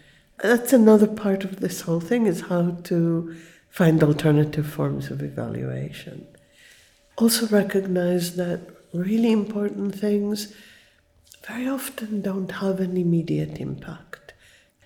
That's 0.43 0.73
another 0.73 1.07
part 1.07 1.45
of 1.45 1.61
this 1.61 1.83
whole 1.83 2.01
thing 2.01 2.27
is 2.27 2.43
how 2.43 2.79
to 2.85 3.37
find 3.71 4.03
alternative 4.03 4.67
forms 4.67 5.11
of 5.11 5.23
evaluation. 5.23 6.27
Also 7.17 7.47
recognize 7.47 8.37
that 8.37 8.61
really 8.93 9.33
important 9.33 9.95
things 9.95 10.55
very 11.47 11.69
often 11.69 12.23
don't 12.23 12.51
have 12.51 12.81
an 12.81 12.97
immediate 12.97 13.59
impact. 13.59 14.35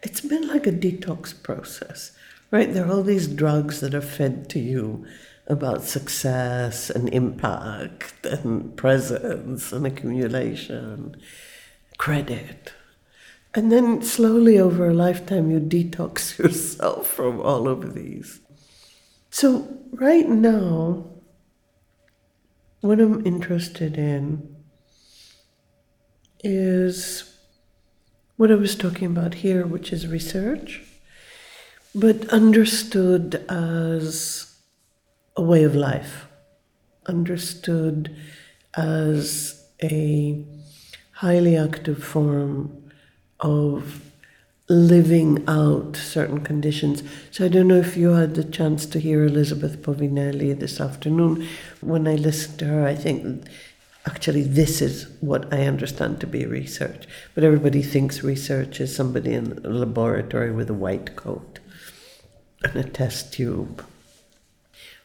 It's 0.02 0.20
been 0.20 0.46
like 0.46 0.66
a 0.66 0.72
detox 0.72 1.42
process, 1.42 2.15
right? 2.50 2.72
There 2.72 2.86
are 2.86 2.92
all 2.92 3.02
these 3.02 3.28
drugs 3.28 3.80
that 3.80 3.94
are 3.94 4.00
fed 4.00 4.48
to 4.50 4.58
you 4.58 5.06
about 5.46 5.84
success 5.84 6.90
and 6.90 7.08
impact 7.10 8.26
and 8.26 8.76
presence 8.76 9.72
and 9.72 9.86
accumulation, 9.86 11.16
credit. 11.98 12.72
And 13.54 13.72
then 13.72 14.02
slowly 14.02 14.58
over 14.58 14.88
a 14.88 14.94
lifetime, 14.94 15.50
you 15.50 15.60
detox 15.60 16.38
yourself 16.42 17.06
from 17.06 17.40
all 17.40 17.68
of 17.68 17.94
these. 17.94 18.40
So, 19.30 19.80
right 19.92 20.28
now, 20.28 21.06
what 22.80 23.00
I'm 23.00 23.26
interested 23.26 23.96
in 23.96 24.56
is 26.42 27.36
what 28.36 28.50
I 28.50 28.54
was 28.54 28.76
talking 28.76 29.08
about 29.08 29.34
here, 29.34 29.66
which 29.66 29.92
is 29.92 30.06
research, 30.06 30.82
but 31.96 32.28
understood 32.28 33.42
as 33.48 34.54
a 35.34 35.40
way 35.40 35.64
of 35.64 35.74
life, 35.74 36.26
understood 37.06 38.14
as 38.74 39.66
a 39.82 40.44
highly 41.12 41.56
active 41.56 42.04
form 42.04 42.90
of 43.40 44.02
living 44.68 45.42
out 45.48 45.96
certain 45.96 46.42
conditions. 46.42 47.02
So 47.30 47.46
I 47.46 47.48
don't 47.48 47.68
know 47.68 47.76
if 47.76 47.96
you 47.96 48.10
had 48.10 48.34
the 48.34 48.44
chance 48.44 48.84
to 48.86 49.00
hear 49.00 49.24
Elizabeth 49.24 49.80
Povinelli 49.80 50.58
this 50.58 50.78
afternoon. 50.78 51.48
When 51.80 52.06
I 52.06 52.16
listened 52.16 52.58
to 52.58 52.66
her, 52.66 52.86
I 52.86 52.94
think 52.94 53.46
actually 54.04 54.42
this 54.42 54.82
is 54.82 55.08
what 55.20 55.50
I 55.50 55.62
understand 55.62 56.20
to 56.20 56.26
be 56.26 56.44
research. 56.44 57.06
But 57.34 57.44
everybody 57.44 57.80
thinks 57.80 58.22
research 58.22 58.82
is 58.82 58.94
somebody 58.94 59.32
in 59.32 59.60
a 59.64 59.70
laboratory 59.70 60.52
with 60.52 60.68
a 60.68 60.74
white 60.74 61.16
coat 61.16 61.60
and 62.64 62.76
a 62.76 62.84
test 62.84 63.32
tube. 63.32 63.84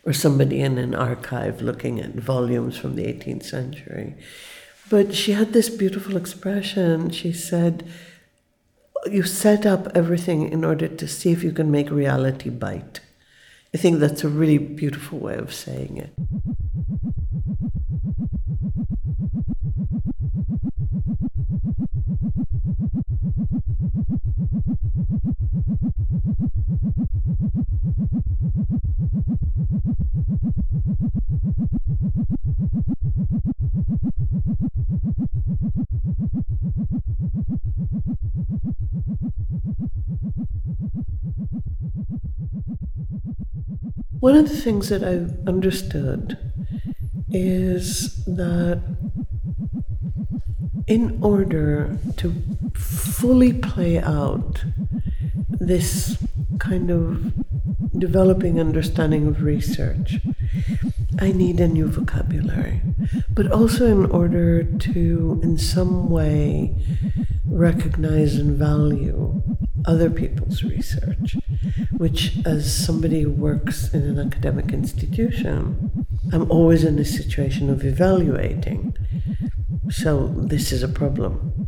Or 0.03 0.13
somebody 0.13 0.61
in 0.61 0.77
an 0.77 0.95
archive 0.95 1.61
looking 1.61 1.99
at 1.99 2.15
volumes 2.15 2.77
from 2.77 2.95
the 2.95 3.03
18th 3.03 3.43
century. 3.43 4.15
But 4.89 5.13
she 5.13 5.33
had 5.33 5.53
this 5.53 5.69
beautiful 5.69 6.17
expression. 6.17 7.11
She 7.11 7.31
said, 7.31 7.87
you 9.05 9.23
set 9.23 9.65
up 9.65 9.87
everything 9.95 10.51
in 10.51 10.63
order 10.65 10.87
to 10.87 11.07
see 11.07 11.31
if 11.31 11.43
you 11.43 11.51
can 11.51 11.71
make 11.71 11.89
reality 11.89 12.49
bite. 12.49 12.99
I 13.73 13.77
think 13.77 13.99
that's 13.99 14.23
a 14.23 14.29
really 14.29 14.57
beautiful 14.57 15.19
way 15.19 15.35
of 15.35 15.53
saying 15.53 15.97
it. 15.97 16.13
One 44.31 44.45
of 44.45 44.49
the 44.49 44.55
things 44.55 44.87
that 44.87 45.03
I've 45.03 45.45
understood 45.45 46.37
is 47.33 48.23
that 48.23 48.81
in 50.87 51.19
order 51.21 51.97
to 52.15 52.33
fully 52.73 53.51
play 53.51 53.99
out 53.99 54.63
this 55.49 56.17
kind 56.59 56.89
of 56.89 57.33
developing 57.99 58.57
understanding 58.57 59.27
of 59.27 59.43
research, 59.43 60.21
I 61.19 61.33
need 61.33 61.59
a 61.59 61.67
new 61.67 61.87
vocabulary, 61.87 62.79
but 63.31 63.51
also 63.51 63.85
in 63.85 64.09
order 64.11 64.63
to, 64.63 65.41
in 65.43 65.57
some 65.57 66.09
way, 66.09 66.73
recognize 67.45 68.35
and 68.35 68.55
value 68.57 69.43
other 69.83 70.09
people's 70.09 70.63
research, 70.63 71.35
which, 71.97 72.37
as 72.45 72.73
somebody 72.73 73.21
who 73.21 73.31
works 73.31 73.93
in 73.93 74.03
an 74.03 74.19
academic 74.19 74.73
institution, 74.73 76.05
I'm 76.31 76.49
always 76.51 76.83
in 76.83 76.97
a 76.99 77.05
situation 77.05 77.69
of 77.69 77.83
evaluating. 77.83 78.95
So, 79.89 80.27
this 80.27 80.71
is 80.71 80.83
a 80.83 80.87
problem 80.87 81.67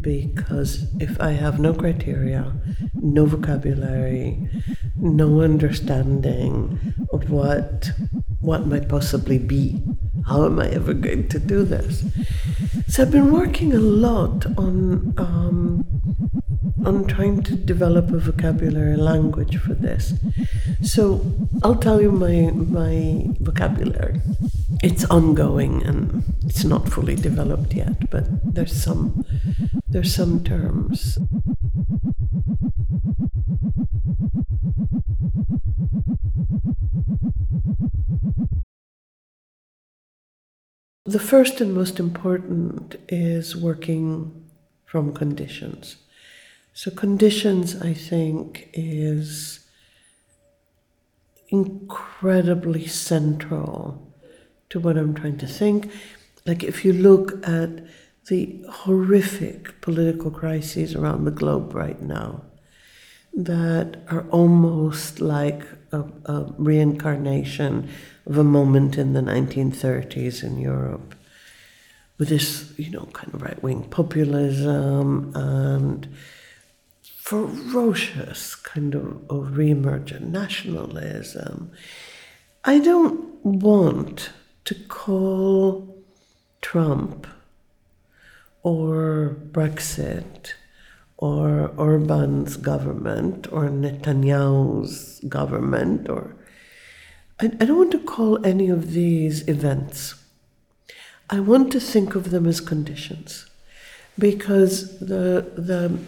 because 0.00 0.86
if 1.00 1.18
I 1.20 1.30
have 1.30 1.58
no 1.58 1.72
criteria, 1.72 2.52
no 2.94 3.24
vocabulary, 3.24 4.48
no 4.96 5.40
understanding 5.40 6.94
of 7.12 7.30
what 7.30 7.90
what 8.40 8.66
might 8.66 8.88
possibly 8.88 9.38
be, 9.38 9.82
how 10.26 10.44
am 10.44 10.60
I 10.60 10.68
ever 10.68 10.92
going 10.92 11.28
to 11.28 11.38
do 11.38 11.64
this? 11.64 12.04
So 12.88 13.02
I've 13.02 13.10
been 13.10 13.32
working 13.32 13.72
a 13.72 13.78
lot 13.78 14.44
on 14.58 15.14
um, 15.16 15.93
on 16.86 17.06
trying 17.06 17.42
to 17.44 17.56
develop 17.56 18.10
a 18.10 18.18
vocabulary 18.18 18.96
language 18.96 19.56
for 19.56 19.74
this. 19.74 20.14
So 20.82 21.24
I'll 21.62 21.76
tell 21.76 22.00
you 22.00 22.12
my 22.12 22.50
my 22.52 23.26
vocabulary. 23.40 24.20
It's 24.82 25.04
ongoing 25.06 25.82
and 25.82 26.24
it's 26.44 26.64
not 26.64 26.88
fully 26.88 27.14
developed 27.16 27.72
yet, 27.74 28.10
but 28.10 28.24
there's 28.54 28.72
some 28.72 29.24
there's 29.88 30.14
some 30.14 30.42
terms. 30.44 31.18
The 41.06 41.18
first 41.18 41.60
and 41.60 41.74
most 41.74 42.00
important 42.00 42.96
is 43.08 43.54
working 43.54 44.32
from 44.84 45.12
conditions. 45.12 45.96
So, 46.76 46.90
conditions, 46.90 47.80
I 47.80 47.94
think, 47.94 48.68
is 48.72 49.60
incredibly 51.48 52.88
central 52.88 54.12
to 54.70 54.80
what 54.80 54.96
I'm 54.96 55.14
trying 55.14 55.38
to 55.38 55.46
think. 55.46 55.92
Like, 56.44 56.64
if 56.64 56.84
you 56.84 56.92
look 56.92 57.46
at 57.46 57.86
the 58.26 58.64
horrific 58.68 59.80
political 59.82 60.32
crises 60.32 60.96
around 60.96 61.24
the 61.24 61.30
globe 61.30 61.76
right 61.76 62.02
now, 62.02 62.42
that 63.32 64.02
are 64.08 64.26
almost 64.30 65.20
like 65.20 65.62
a, 65.92 66.00
a 66.24 66.54
reincarnation 66.58 67.88
of 68.26 68.36
a 68.36 68.44
moment 68.44 68.98
in 68.98 69.12
the 69.12 69.20
1930s 69.20 70.42
in 70.42 70.58
Europe 70.58 71.14
with 72.18 72.30
this, 72.30 72.72
you 72.76 72.90
know, 72.90 73.08
kind 73.12 73.32
of 73.32 73.42
right 73.42 73.62
wing 73.62 73.84
populism 73.84 75.32
and 75.36 76.08
ferocious 77.24 78.54
kind 78.54 78.94
of, 78.94 79.06
of 79.30 79.54
reemergent 79.56 80.20
nationalism. 80.20 81.72
I 82.66 82.78
don't 82.78 83.42
want 83.42 84.28
to 84.66 84.74
call 84.74 86.04
Trump 86.60 87.26
or 88.62 89.38
Brexit 89.52 90.52
or 91.16 91.68
Orban's 91.78 92.58
government 92.58 93.50
or 93.50 93.70
Netanyahu's 93.70 95.20
government 95.26 96.10
or 96.10 96.36
I, 97.40 97.46
I 97.46 97.64
don't 97.64 97.78
want 97.78 97.92
to 97.92 98.00
call 98.00 98.44
any 98.44 98.68
of 98.68 98.92
these 98.92 99.48
events. 99.48 100.14
I 101.30 101.40
want 101.40 101.72
to 101.72 101.80
think 101.80 102.14
of 102.16 102.30
them 102.30 102.46
as 102.46 102.60
conditions 102.60 103.46
because 104.18 104.98
the 104.98 105.50
the 105.56 105.98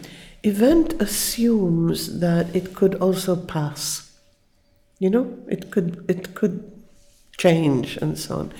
event 0.47 0.93
assumes 1.01 2.19
that 2.19 2.55
it 2.55 2.73
could 2.73 2.95
also 2.95 3.35
pass. 3.35 4.11
You 4.99 5.09
know, 5.09 5.37
it 5.47 5.71
could 5.71 6.05
it 6.09 6.33
could 6.35 6.71
change 7.37 7.97
and 7.97 8.17
so 8.17 8.39
on. 8.39 8.53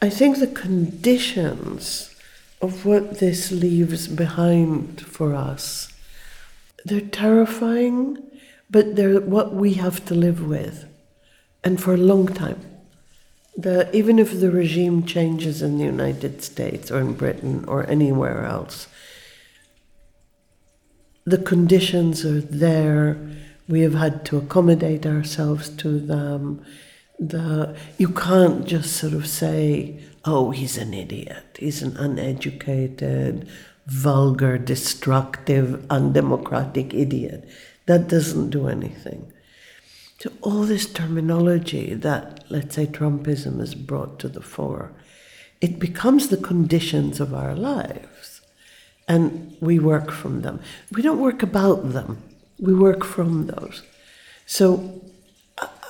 I 0.00 0.10
think 0.10 0.38
the 0.38 0.46
conditions 0.46 2.14
of 2.60 2.86
what 2.86 3.18
this 3.18 3.52
leaves 3.52 4.08
behind 4.08 5.00
for 5.00 5.34
us, 5.34 5.92
they're 6.84 7.00
terrifying, 7.00 8.18
but 8.70 8.96
they're 8.96 9.20
what 9.20 9.54
we 9.54 9.74
have 9.74 10.04
to 10.06 10.14
live 10.14 10.46
with, 10.46 10.86
and 11.62 11.80
for 11.80 11.94
a 11.94 12.08
long 12.12 12.26
time. 12.26 12.60
The, 13.58 13.94
even 13.96 14.18
if 14.18 14.38
the 14.38 14.50
regime 14.50 15.06
changes 15.06 15.62
in 15.62 15.78
the 15.78 15.84
United 15.84 16.42
States 16.42 16.90
or 16.90 17.00
in 17.00 17.14
Britain 17.14 17.64
or 17.66 17.88
anywhere 17.88 18.44
else, 18.44 18.86
the 21.26 21.38
conditions 21.38 22.24
are 22.24 22.40
there. 22.40 23.18
We 23.68 23.80
have 23.80 23.94
had 23.94 24.24
to 24.26 24.38
accommodate 24.38 25.04
ourselves 25.04 25.68
to 25.70 25.98
them. 25.98 26.64
The, 27.18 27.76
you 27.98 28.10
can't 28.10 28.64
just 28.64 28.96
sort 28.96 29.12
of 29.12 29.26
say, 29.26 29.98
oh, 30.24 30.52
he's 30.52 30.78
an 30.78 30.94
idiot. 30.94 31.56
He's 31.58 31.82
an 31.82 31.96
uneducated, 31.96 33.48
vulgar, 33.86 34.56
destructive, 34.56 35.84
undemocratic 35.90 36.94
idiot. 36.94 37.48
That 37.86 38.08
doesn't 38.08 38.50
do 38.50 38.68
anything. 38.68 39.32
So, 40.18 40.30
all 40.42 40.62
this 40.62 40.86
terminology 40.86 41.92
that, 41.94 42.44
let's 42.48 42.76
say, 42.76 42.86
Trumpism 42.86 43.58
has 43.58 43.74
brought 43.74 44.18
to 44.20 44.28
the 44.28 44.40
fore, 44.40 44.92
it 45.60 45.78
becomes 45.78 46.28
the 46.28 46.36
conditions 46.36 47.20
of 47.20 47.34
our 47.34 47.54
lives 47.54 48.35
and 49.08 49.56
we 49.60 49.78
work 49.78 50.10
from 50.10 50.42
them. 50.42 50.60
We 50.92 51.02
don't 51.02 51.20
work 51.20 51.42
about 51.42 51.92
them, 51.92 52.22
we 52.58 52.74
work 52.74 53.04
from 53.04 53.46
those. 53.46 53.82
So, 54.46 55.02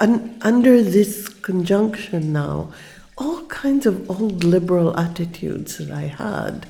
un- 0.00 0.38
under 0.42 0.82
this 0.82 1.28
conjunction 1.28 2.32
now, 2.32 2.72
all 3.18 3.44
kinds 3.46 3.86
of 3.86 4.10
old 4.10 4.44
liberal 4.44 4.98
attitudes 4.98 5.78
that 5.78 5.90
I 5.90 6.02
had, 6.02 6.66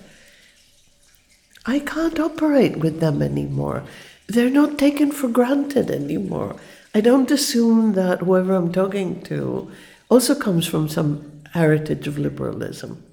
I 1.65 1.81
can't 1.81 2.21
operate 2.21 2.77
with 2.77 3.01
them 3.01 3.23
anymore. 3.23 3.83
They're 4.29 4.51
not 4.51 4.79
taken 4.79 5.11
for 5.11 5.29
granted 5.29 5.91
anymore. 5.91 6.57
I 6.95 7.01
don't 7.01 7.31
assume 7.31 7.93
that 7.95 8.21
whoever 8.21 8.55
I'm 8.55 8.73
talking 8.73 9.21
to 9.23 9.71
also 10.09 10.35
comes 10.35 10.67
from 10.67 10.89
some 10.89 11.43
heritage 11.53 12.07
of 12.07 12.19
liberalism 12.19 13.06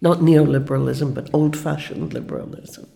not 0.00 0.18
neoliberalism, 0.18 1.14
but 1.14 1.30
old 1.32 1.56
fashioned 1.56 2.12
liberalism. 2.12 2.88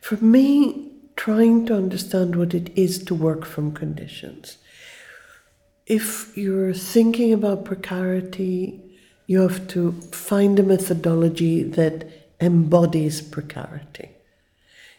For 0.00 0.16
me, 0.16 0.90
trying 1.16 1.66
to 1.66 1.74
understand 1.74 2.36
what 2.36 2.54
it 2.54 2.70
is 2.78 3.02
to 3.04 3.14
work 3.14 3.44
from 3.44 3.72
conditions. 3.72 4.58
If 5.86 6.36
you're 6.36 6.74
thinking 6.74 7.32
about 7.32 7.64
precarity, 7.64 8.80
you 9.26 9.40
have 9.40 9.66
to 9.68 9.92
find 10.12 10.58
a 10.58 10.62
methodology 10.62 11.62
that 11.62 12.08
embodies 12.40 13.20
precarity. 13.20 14.10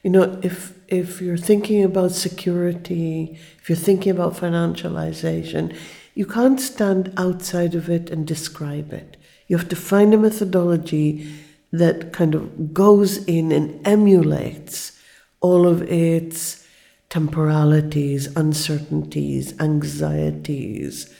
You 0.03 0.09
know, 0.11 0.39
if 0.43 0.73
if 0.87 1.21
you're 1.21 1.37
thinking 1.37 1.83
about 1.83 2.11
security, 2.11 3.37
if 3.61 3.69
you're 3.69 3.85
thinking 3.87 4.11
about 4.11 4.33
financialization, 4.33 5.75
you 6.15 6.25
can't 6.25 6.59
stand 6.59 7.13
outside 7.15 7.75
of 7.75 7.89
it 7.89 8.09
and 8.09 8.25
describe 8.25 8.91
it. 8.91 9.17
You 9.49 9.57
have 9.57 9.67
to 9.69 9.75
find 9.75 10.13
a 10.13 10.17
methodology 10.17 11.27
that 11.71 12.13
kind 12.13 12.35
of 12.35 12.73
goes 12.73 13.25
in 13.25 13.51
and 13.51 13.85
emulates 13.85 14.97
all 15.41 15.67
of 15.67 15.81
its 15.81 16.65
temporalities, 17.09 18.27
uncertainties, 18.35 19.59
anxieties, 19.59 21.13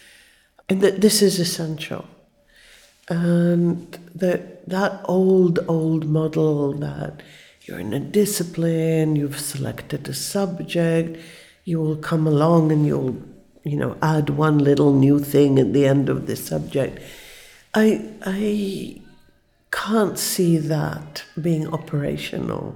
and 0.70 0.82
that 0.82 1.01
this 1.01 1.22
is 1.24 1.39
essential. 1.39 2.06
And 3.10 3.97
that 4.14 4.70
that 4.70 5.01
old, 5.06 5.60
old 5.68 6.06
model 6.08 6.74
that 6.74 7.24
you're 7.64 7.80
in 7.80 7.93
a 7.93 7.99
discipline, 7.99 9.16
you've 9.16 9.39
selected 9.39 10.08
a 10.08 10.14
subject, 10.14 11.20
you 11.66 11.80
will 11.80 11.95
come 11.95 12.28
along 12.28 12.72
and 12.72 12.86
you'll, 12.86 13.18
you 13.64 13.78
know, 13.78 13.97
add 14.04 14.30
one 14.30 14.60
little 14.60 14.93
new 14.93 15.18
thing 15.18 15.58
at 15.58 15.74
the 15.74 15.88
end 15.88 16.10
of 16.10 16.28
the 16.28 16.36
subject 16.36 17.01
I, 17.74 18.09
I 18.26 19.01
can't 19.72 20.17
see 20.17 20.57
that 20.57 21.24
being 21.39 21.72
operational 21.72 22.76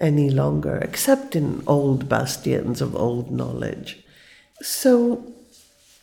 any 0.00 0.30
longer, 0.30 0.76
except 0.76 1.34
in 1.36 1.62
old 1.66 2.08
bastions 2.08 2.80
of 2.80 2.94
old 2.94 3.30
knowledge. 3.30 4.04
So, 4.60 5.32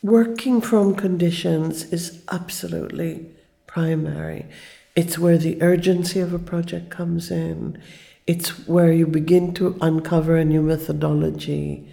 working 0.02 0.62
from 0.62 0.96
conditions 0.96 1.92
is 1.92 2.24
absolutely 2.32 3.26
primary. 3.68 4.46
It's 4.96 5.20
where 5.20 5.38
the 5.38 5.62
urgency 5.62 6.20
of 6.20 6.34
a 6.34 6.40
project 6.40 6.90
comes 6.90 7.32
in. 7.32 7.82
It's 8.26 8.68
where 8.68 8.92
you 8.92 9.08
begin 9.08 9.54
to 9.56 9.78
uncover 9.82 10.36
a 10.38 10.46
new 10.46 10.62
methodology 10.62 11.88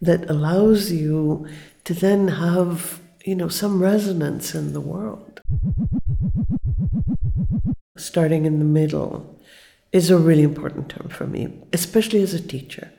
that 0.00 0.28
allows 0.28 0.90
you 0.90 1.46
to 1.84 1.94
then 1.94 2.28
have 2.28 3.01
you 3.24 3.34
know, 3.34 3.48
some 3.48 3.82
resonance 3.82 4.54
in 4.54 4.72
the 4.72 4.80
world. 4.80 5.40
Starting 7.96 8.44
in 8.44 8.58
the 8.58 8.64
middle 8.64 9.38
is 9.92 10.10
a 10.10 10.18
really 10.18 10.42
important 10.42 10.88
term 10.88 11.08
for 11.08 11.26
me, 11.26 11.52
especially 11.72 12.22
as 12.22 12.34
a 12.34 12.40
teacher, 12.40 12.90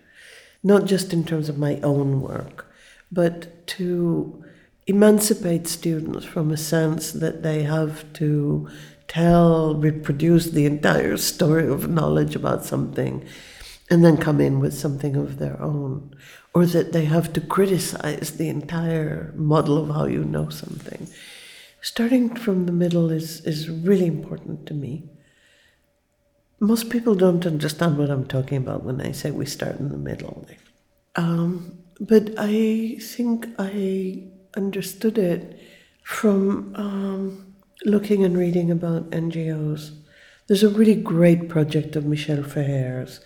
not 0.63 0.85
just 0.85 1.11
in 1.11 1.23
terms 1.23 1.49
of 1.49 1.57
my 1.57 1.79
own 1.81 2.21
work, 2.21 2.71
but 3.11 3.65
to 3.67 4.43
emancipate 4.87 5.67
students 5.67 6.25
from 6.25 6.51
a 6.51 6.57
sense 6.57 7.11
that 7.11 7.41
they 7.43 7.63
have 7.63 8.11
to 8.13 8.67
tell, 9.07 9.75
reproduce 9.75 10.47
the 10.47 10.65
entire 10.65 11.17
story 11.17 11.67
of 11.67 11.89
knowledge 11.89 12.35
about 12.35 12.63
something, 12.63 13.25
and 13.89 14.03
then 14.03 14.17
come 14.17 14.39
in 14.39 14.59
with 14.59 14.73
something 14.73 15.15
of 15.15 15.37
their 15.37 15.61
own, 15.61 16.15
or 16.53 16.65
that 16.67 16.93
they 16.93 17.05
have 17.05 17.33
to 17.33 17.41
criticize 17.41 18.37
the 18.37 18.47
entire 18.47 19.33
model 19.35 19.77
of 19.77 19.95
how 19.95 20.05
you 20.05 20.23
know 20.23 20.49
something. 20.49 21.07
Starting 21.81 22.35
from 22.35 22.65
the 22.65 22.71
middle 22.71 23.11
is, 23.11 23.41
is 23.41 23.69
really 23.69 24.05
important 24.05 24.65
to 24.67 24.73
me. 24.73 25.09
Most 26.59 26.89
people 26.89 27.15
don't 27.15 27.45
understand 27.45 27.97
what 27.97 28.09
I'm 28.09 28.25
talking 28.25 28.57
about 28.57 28.83
when 28.83 29.01
I 29.01 29.11
say 29.11 29.31
we 29.31 29.45
start 29.45 29.79
in 29.79 29.89
the 29.89 29.97
middle. 29.97 30.47
Um, 31.15 31.79
but 31.99 32.29
I 32.37 32.97
think 33.01 33.47
I 33.59 34.23
understood 34.55 35.17
it 35.17 35.59
from 36.03 36.73
um, 36.75 37.55
looking 37.85 38.23
and 38.23 38.37
reading 38.37 38.71
about 38.71 39.09
NGOs. 39.09 39.91
There's 40.47 40.63
a 40.63 40.69
really 40.69 40.95
great 40.95 41.49
project 41.49 41.95
of 41.95 42.05
Michel 42.05 42.43
Feher's 42.43 43.19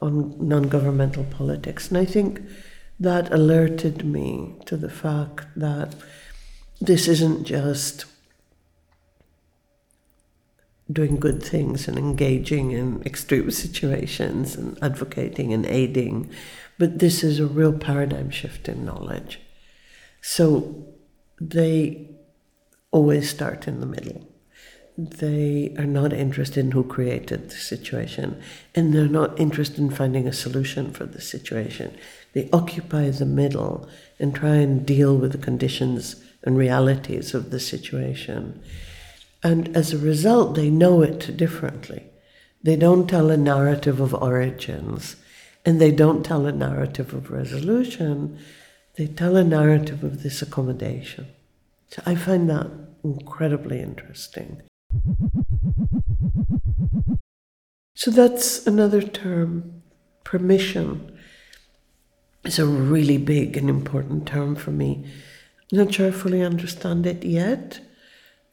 on 0.00 0.36
non 0.46 0.64
governmental 0.64 1.24
politics, 1.24 1.88
and 1.88 1.98
I 1.98 2.04
think 2.04 2.40
that 3.00 3.32
alerted 3.32 4.04
me 4.04 4.56
to 4.66 4.76
the 4.76 4.90
fact 4.90 5.46
that 5.56 5.94
this 6.80 7.08
isn't 7.08 7.44
just 7.44 8.04
doing 10.90 11.16
good 11.16 11.42
things 11.42 11.86
and 11.86 11.98
engaging 11.98 12.70
in 12.70 13.02
extreme 13.04 13.50
situations 13.50 14.56
and 14.56 14.78
advocating 14.82 15.52
and 15.52 15.66
aiding, 15.66 16.30
but 16.78 16.98
this 16.98 17.22
is 17.22 17.38
a 17.38 17.46
real 17.46 17.72
paradigm 17.72 18.30
shift 18.30 18.68
in 18.68 18.84
knowledge. 18.84 19.40
So 20.22 20.86
they 21.40 22.08
always 22.90 23.28
start 23.28 23.68
in 23.68 23.80
the 23.80 23.86
middle. 23.86 24.26
They 24.96 25.74
are 25.78 25.86
not 25.86 26.12
interested 26.12 26.64
in 26.64 26.72
who 26.72 26.82
created 26.82 27.50
the 27.50 27.56
situation, 27.56 28.40
and 28.74 28.92
they're 28.92 29.06
not 29.06 29.38
interested 29.38 29.78
in 29.78 29.90
finding 29.90 30.26
a 30.26 30.32
solution 30.32 30.90
for 30.90 31.04
the 31.04 31.20
situation. 31.20 31.96
They 32.34 32.48
occupy 32.52 33.10
the 33.10 33.26
middle 33.26 33.88
and 34.18 34.34
try 34.34 34.56
and 34.56 34.84
deal 34.86 35.16
with 35.16 35.32
the 35.32 35.38
conditions 35.38 36.16
and 36.42 36.56
realities 36.56 37.34
of 37.34 37.50
the 37.50 37.60
situation. 37.60 38.62
And 39.42 39.76
as 39.76 39.92
a 39.92 39.98
result, 39.98 40.54
they 40.54 40.70
know 40.70 41.02
it 41.02 41.36
differently. 41.36 42.04
They 42.62 42.76
don't 42.76 43.08
tell 43.08 43.30
a 43.30 43.36
narrative 43.36 44.00
of 44.00 44.14
origins, 44.14 45.16
and 45.64 45.80
they 45.80 45.92
don't 45.92 46.24
tell 46.24 46.46
a 46.46 46.52
narrative 46.52 47.14
of 47.14 47.30
resolution. 47.30 48.38
They 48.96 49.06
tell 49.06 49.36
a 49.36 49.44
narrative 49.44 50.02
of 50.02 50.22
this 50.22 50.42
accommodation. 50.42 51.28
So 51.88 52.02
I 52.04 52.14
find 52.16 52.50
that 52.50 52.68
incredibly 53.04 53.80
interesting. 53.80 54.62
So 57.94 58.10
that's 58.10 58.66
another 58.66 59.02
term, 59.02 59.82
permission 60.24 61.17
is 62.48 62.58
a 62.58 62.66
really 62.66 63.18
big 63.18 63.56
and 63.56 63.68
important 63.68 64.26
term 64.26 64.56
for 64.56 64.70
me. 64.70 65.04
I'm 65.70 65.78
not 65.78 65.94
sure 65.94 66.08
I 66.08 66.10
fully 66.10 66.42
understand 66.42 67.06
it 67.06 67.22
yet. 67.24 67.80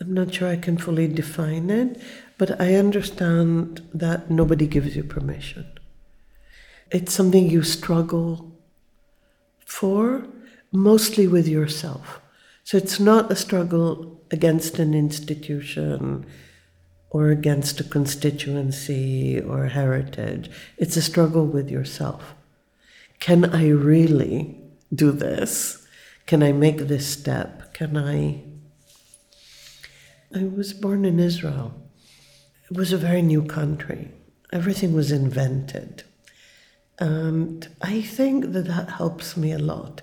I'm 0.01 0.13
not 0.13 0.33
sure 0.33 0.49
I 0.49 0.57
can 0.57 0.77
fully 0.77 1.07
define 1.07 1.69
it, 1.69 1.99
but 2.37 2.59
I 2.59 2.75
understand 2.75 3.81
that 3.93 4.29
nobody 4.29 4.67
gives 4.67 4.95
you 4.95 5.03
permission. 5.03 5.65
It's 6.91 7.13
something 7.13 7.49
you 7.49 7.63
struggle 7.63 8.51
for, 9.65 10.27
mostly 10.71 11.27
with 11.27 11.47
yourself. 11.47 12.21
So 12.63 12.77
it's 12.77 12.99
not 12.99 13.31
a 13.31 13.35
struggle 13.35 14.21
against 14.31 14.79
an 14.79 14.93
institution 14.93 16.25
or 17.09 17.29
against 17.29 17.79
a 17.79 17.83
constituency 17.85 19.39
or 19.39 19.67
heritage. 19.67 20.51
It's 20.77 20.97
a 20.97 21.01
struggle 21.01 21.45
with 21.45 21.69
yourself. 21.71 22.35
Can 23.19 23.45
I 23.45 23.69
really 23.69 24.59
do 24.93 25.11
this? 25.11 25.85
Can 26.25 26.41
I 26.43 26.51
make 26.51 26.79
this 26.79 27.07
step? 27.07 27.73
Can 27.73 27.97
I? 27.97 28.43
I 30.33 30.43
was 30.43 30.73
born 30.73 31.05
in 31.05 31.19
Israel. 31.19 31.73
It 32.69 32.77
was 32.77 32.91
a 32.91 32.97
very 32.97 33.21
new 33.21 33.43
country. 33.43 34.11
Everything 34.51 34.93
was 34.93 35.11
invented. 35.11 36.03
And 36.97 37.67
I 37.81 38.01
think 38.01 38.53
that 38.53 38.67
that 38.67 38.89
helps 38.89 39.37
me 39.37 39.51
a 39.51 39.59
lot. 39.59 40.01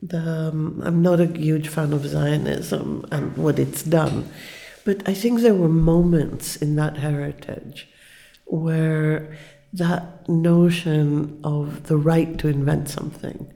The, 0.00 0.50
um, 0.52 0.80
I'm 0.84 1.02
not 1.02 1.20
a 1.20 1.26
huge 1.26 1.68
fan 1.68 1.92
of 1.92 2.06
Zionism 2.06 3.04
and 3.10 3.36
what 3.36 3.58
it's 3.58 3.82
done, 3.82 4.30
but 4.84 5.08
I 5.08 5.14
think 5.14 5.40
there 5.40 5.54
were 5.54 5.68
moments 5.68 6.56
in 6.56 6.76
that 6.76 6.98
heritage 6.98 7.88
where 8.44 9.36
that 9.72 10.28
notion 10.28 11.40
of 11.44 11.84
the 11.84 11.96
right 11.96 12.38
to 12.38 12.48
invent 12.48 12.88
something. 12.88 13.52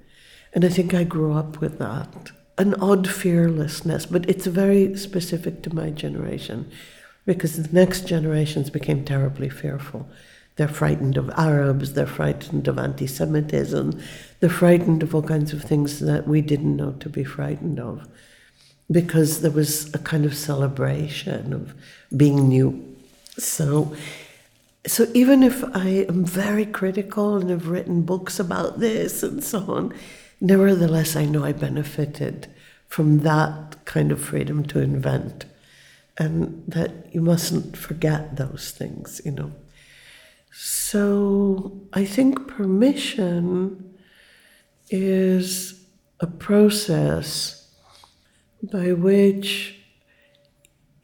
And 0.52 0.64
I 0.64 0.68
think 0.68 0.92
I 0.92 1.04
grew 1.04 1.32
up 1.32 1.60
with 1.60 1.78
that. 1.78 2.30
An 2.58 2.74
odd 2.74 3.08
fearlessness, 3.08 4.06
but 4.06 4.28
it's 4.28 4.46
very 4.46 4.96
specific 4.96 5.62
to 5.62 5.74
my 5.74 5.90
generation 5.90 6.70
because 7.24 7.56
the 7.56 7.72
next 7.72 8.06
generations 8.06 8.68
became 8.68 9.04
terribly 9.04 9.48
fearful. 9.48 10.08
They're 10.56 10.68
frightened 10.68 11.16
of 11.16 11.30
Arabs, 11.30 11.94
they're 11.94 12.06
frightened 12.06 12.68
of 12.68 12.78
anti 12.78 13.06
Semitism, 13.06 13.98
they're 14.40 14.50
frightened 14.50 15.02
of 15.02 15.14
all 15.14 15.22
kinds 15.22 15.52
of 15.54 15.62
things 15.62 16.00
that 16.00 16.28
we 16.28 16.42
didn't 16.42 16.76
know 16.76 16.92
to 16.92 17.08
be 17.08 17.24
frightened 17.24 17.80
of 17.80 18.06
because 18.90 19.40
there 19.40 19.50
was 19.50 19.92
a 19.94 19.98
kind 19.98 20.26
of 20.26 20.36
celebration 20.36 21.54
of 21.54 21.74
being 22.14 22.48
new. 22.48 22.96
So, 23.38 23.96
so 24.86 25.06
even 25.14 25.42
if 25.42 25.62
I 25.74 26.06
am 26.08 26.24
very 26.24 26.66
critical 26.66 27.36
and 27.36 27.50
have 27.50 27.68
written 27.68 28.02
books 28.02 28.40
about 28.40 28.80
this 28.80 29.22
and 29.22 29.42
so 29.42 29.60
on, 29.68 29.94
nevertheless, 30.40 31.14
I 31.16 31.24
know 31.24 31.44
I 31.44 31.52
benefited 31.52 32.48
from 32.88 33.20
that 33.20 33.84
kind 33.84 34.12
of 34.12 34.20
freedom 34.20 34.64
to 34.66 34.80
invent. 34.80 35.46
And 36.18 36.62
that 36.68 37.14
you 37.14 37.22
mustn't 37.22 37.76
forget 37.76 38.36
those 38.36 38.70
things, 38.70 39.22
you 39.24 39.30
know. 39.30 39.52
So 40.52 41.80
I 41.94 42.04
think 42.04 42.46
permission 42.46 43.96
is 44.90 45.86
a 46.20 46.26
process 46.26 47.74
by 48.62 48.92
which 48.92 49.78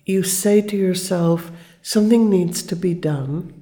you 0.04 0.22
say 0.22 0.60
to 0.60 0.76
yourself, 0.76 1.50
something 1.80 2.28
needs 2.28 2.62
to 2.64 2.76
be 2.76 2.92
done. 2.92 3.57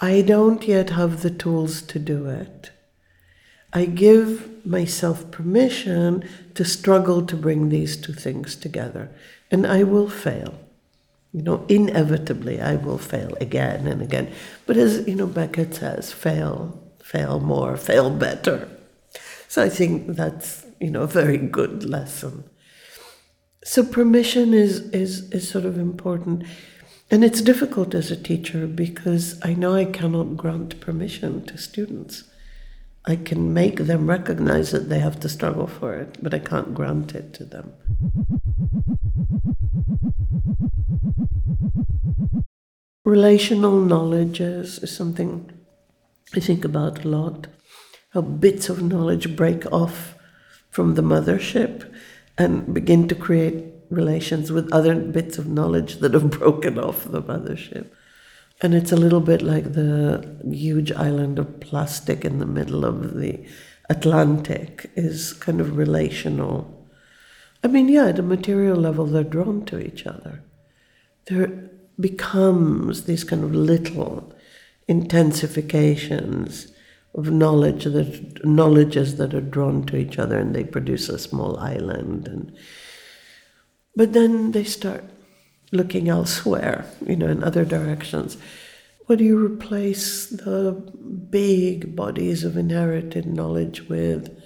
I 0.00 0.22
don't 0.22 0.66
yet 0.66 0.90
have 0.90 1.22
the 1.22 1.30
tools 1.30 1.82
to 1.82 1.98
do 1.98 2.26
it. 2.26 2.70
I 3.72 3.84
give 3.84 4.64
myself 4.64 5.30
permission 5.30 6.24
to 6.54 6.64
struggle 6.64 7.26
to 7.26 7.36
bring 7.36 7.68
these 7.68 7.96
two 7.96 8.12
things 8.12 8.54
together, 8.54 9.10
and 9.50 9.66
I 9.66 9.82
will 9.82 10.08
fail. 10.08 10.54
You 11.32 11.42
know, 11.42 11.66
inevitably, 11.68 12.60
I 12.60 12.76
will 12.76 12.96
fail 12.98 13.36
again 13.40 13.86
and 13.86 14.00
again. 14.00 14.32
But 14.66 14.76
as 14.76 15.06
you 15.06 15.14
know, 15.14 15.26
Beckett 15.26 15.74
says, 15.74 16.12
fail, 16.12 16.80
fail 17.02 17.40
more, 17.40 17.76
fail 17.76 18.08
better. 18.08 18.68
So 19.48 19.62
I 19.62 19.68
think 19.68 20.16
that's 20.16 20.64
you 20.80 20.90
know 20.90 21.02
a 21.02 21.06
very 21.06 21.38
good 21.38 21.84
lesson. 21.84 22.44
So 23.64 23.84
permission 23.84 24.54
is 24.54 24.80
is 24.90 25.30
is 25.30 25.48
sort 25.48 25.66
of 25.66 25.76
important, 25.76 26.44
and 27.10 27.24
it's 27.24 27.40
difficult 27.40 27.94
as 27.94 28.10
a 28.10 28.16
teacher 28.16 28.66
because 28.66 29.38
I 29.42 29.54
know 29.54 29.74
I 29.74 29.86
cannot 29.86 30.36
grant 30.36 30.80
permission 30.80 31.44
to 31.46 31.56
students. 31.56 32.24
I 33.06 33.16
can 33.16 33.54
make 33.54 33.86
them 33.86 34.06
recognize 34.08 34.70
that 34.72 34.90
they 34.90 34.98
have 34.98 35.18
to 35.20 35.28
struggle 35.28 35.66
for 35.66 35.94
it, 35.94 36.18
but 36.22 36.34
I 36.34 36.38
can't 36.38 36.74
grant 36.74 37.14
it 37.14 37.32
to 37.34 37.44
them. 37.44 37.72
Relational 43.04 43.80
knowledge 43.80 44.40
is, 44.40 44.78
is 44.80 44.94
something 44.94 45.50
I 46.34 46.40
think 46.40 46.66
about 46.66 47.04
a 47.04 47.08
lot. 47.08 47.46
How 48.10 48.20
bits 48.20 48.68
of 48.68 48.82
knowledge 48.82 49.34
break 49.34 49.64
off 49.72 50.14
from 50.68 50.94
the 50.94 51.02
mothership 51.02 51.90
and 52.36 52.74
begin 52.74 53.08
to 53.08 53.14
create 53.14 53.64
relations 53.90 54.50
with 54.52 54.72
other 54.72 54.94
bits 54.94 55.38
of 55.38 55.46
knowledge 55.46 55.96
that 55.96 56.14
have 56.14 56.30
broken 56.38 56.78
off 56.78 57.04
the 57.04 57.22
mothership. 57.22 57.88
And 58.60 58.74
it's 58.74 58.92
a 58.92 58.96
little 58.96 59.20
bit 59.20 59.40
like 59.40 59.72
the 59.72 60.36
huge 60.50 60.90
island 60.92 61.38
of 61.38 61.60
plastic 61.60 62.24
in 62.24 62.38
the 62.38 62.46
middle 62.46 62.84
of 62.84 63.14
the 63.14 63.46
Atlantic 63.88 64.90
is 64.96 65.32
kind 65.32 65.60
of 65.60 65.76
relational. 65.76 66.86
I 67.62 67.68
mean, 67.68 67.88
yeah, 67.88 68.06
at 68.06 68.18
a 68.18 68.22
material 68.22 68.76
level, 68.76 69.06
they're 69.06 69.24
drawn 69.24 69.64
to 69.66 69.78
each 69.78 70.06
other. 70.06 70.42
There 71.26 71.70
becomes 72.00 73.04
these 73.04 73.24
kind 73.24 73.44
of 73.44 73.54
little 73.54 74.32
intensifications 74.88 76.72
of 77.14 77.30
knowledge 77.30 77.84
that 77.84 78.44
knowledges 78.44 79.16
that 79.16 79.34
are 79.34 79.40
drawn 79.40 79.84
to 79.86 79.96
each 79.96 80.18
other 80.18 80.38
and 80.38 80.54
they 80.54 80.64
produce 80.64 81.08
a 81.08 81.18
small 81.18 81.58
island 81.58 82.28
and 82.28 82.56
but 83.98 84.12
then 84.12 84.52
they 84.52 84.62
start 84.62 85.02
looking 85.72 86.08
elsewhere 86.08 86.86
you 87.04 87.16
know 87.16 87.26
in 87.26 87.42
other 87.42 87.64
directions. 87.64 88.36
What 89.06 89.18
do 89.18 89.24
you 89.24 89.44
replace 89.44 90.26
the 90.28 90.72
big 91.30 91.96
bodies 91.96 92.44
of 92.44 92.56
inherited 92.56 93.26
knowledge 93.26 93.88
with? 93.88 94.40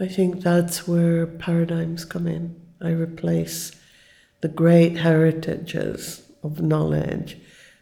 I 0.00 0.08
think 0.08 0.40
that's 0.40 0.88
where 0.88 1.26
paradigms 1.26 2.06
come 2.06 2.26
in. 2.26 2.58
I 2.80 2.92
replace 2.92 3.72
the 4.40 4.48
great 4.48 4.96
heritages 4.96 6.22
of 6.42 6.62
knowledge 6.62 7.36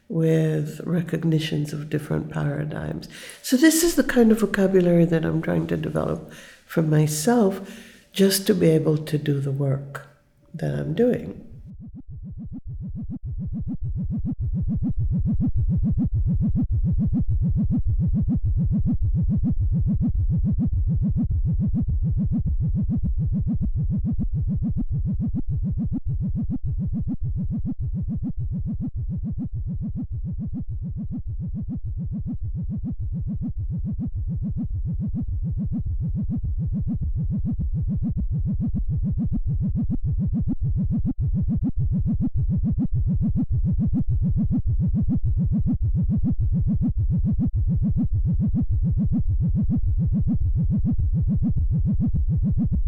with 0.09 0.81
recognitions 0.85 1.73
of 1.73 1.89
different 1.89 2.31
paradigms. 2.31 3.09
So, 3.43 3.57
this 3.57 3.85
is 3.85 3.95
the 3.95 4.11
kind 4.17 4.33
of 4.33 4.41
vocabulary 4.41 5.05
that 5.05 5.25
I'm 5.25 5.41
trying 5.41 5.69
to 5.69 5.77
develop 5.77 6.33
for 6.67 6.83
myself 6.83 7.81
just 8.13 8.49
to 8.49 8.55
be 8.55 8.71
able 8.71 8.99
to 8.99 9.19
do 9.19 9.39
the 9.39 9.53
work 9.53 10.10
that 10.55 10.75
I'm 10.75 10.95
doing. 10.95 11.50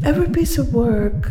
Every 0.04 0.28
piece 0.28 0.58
of 0.58 0.72
work, 0.72 1.30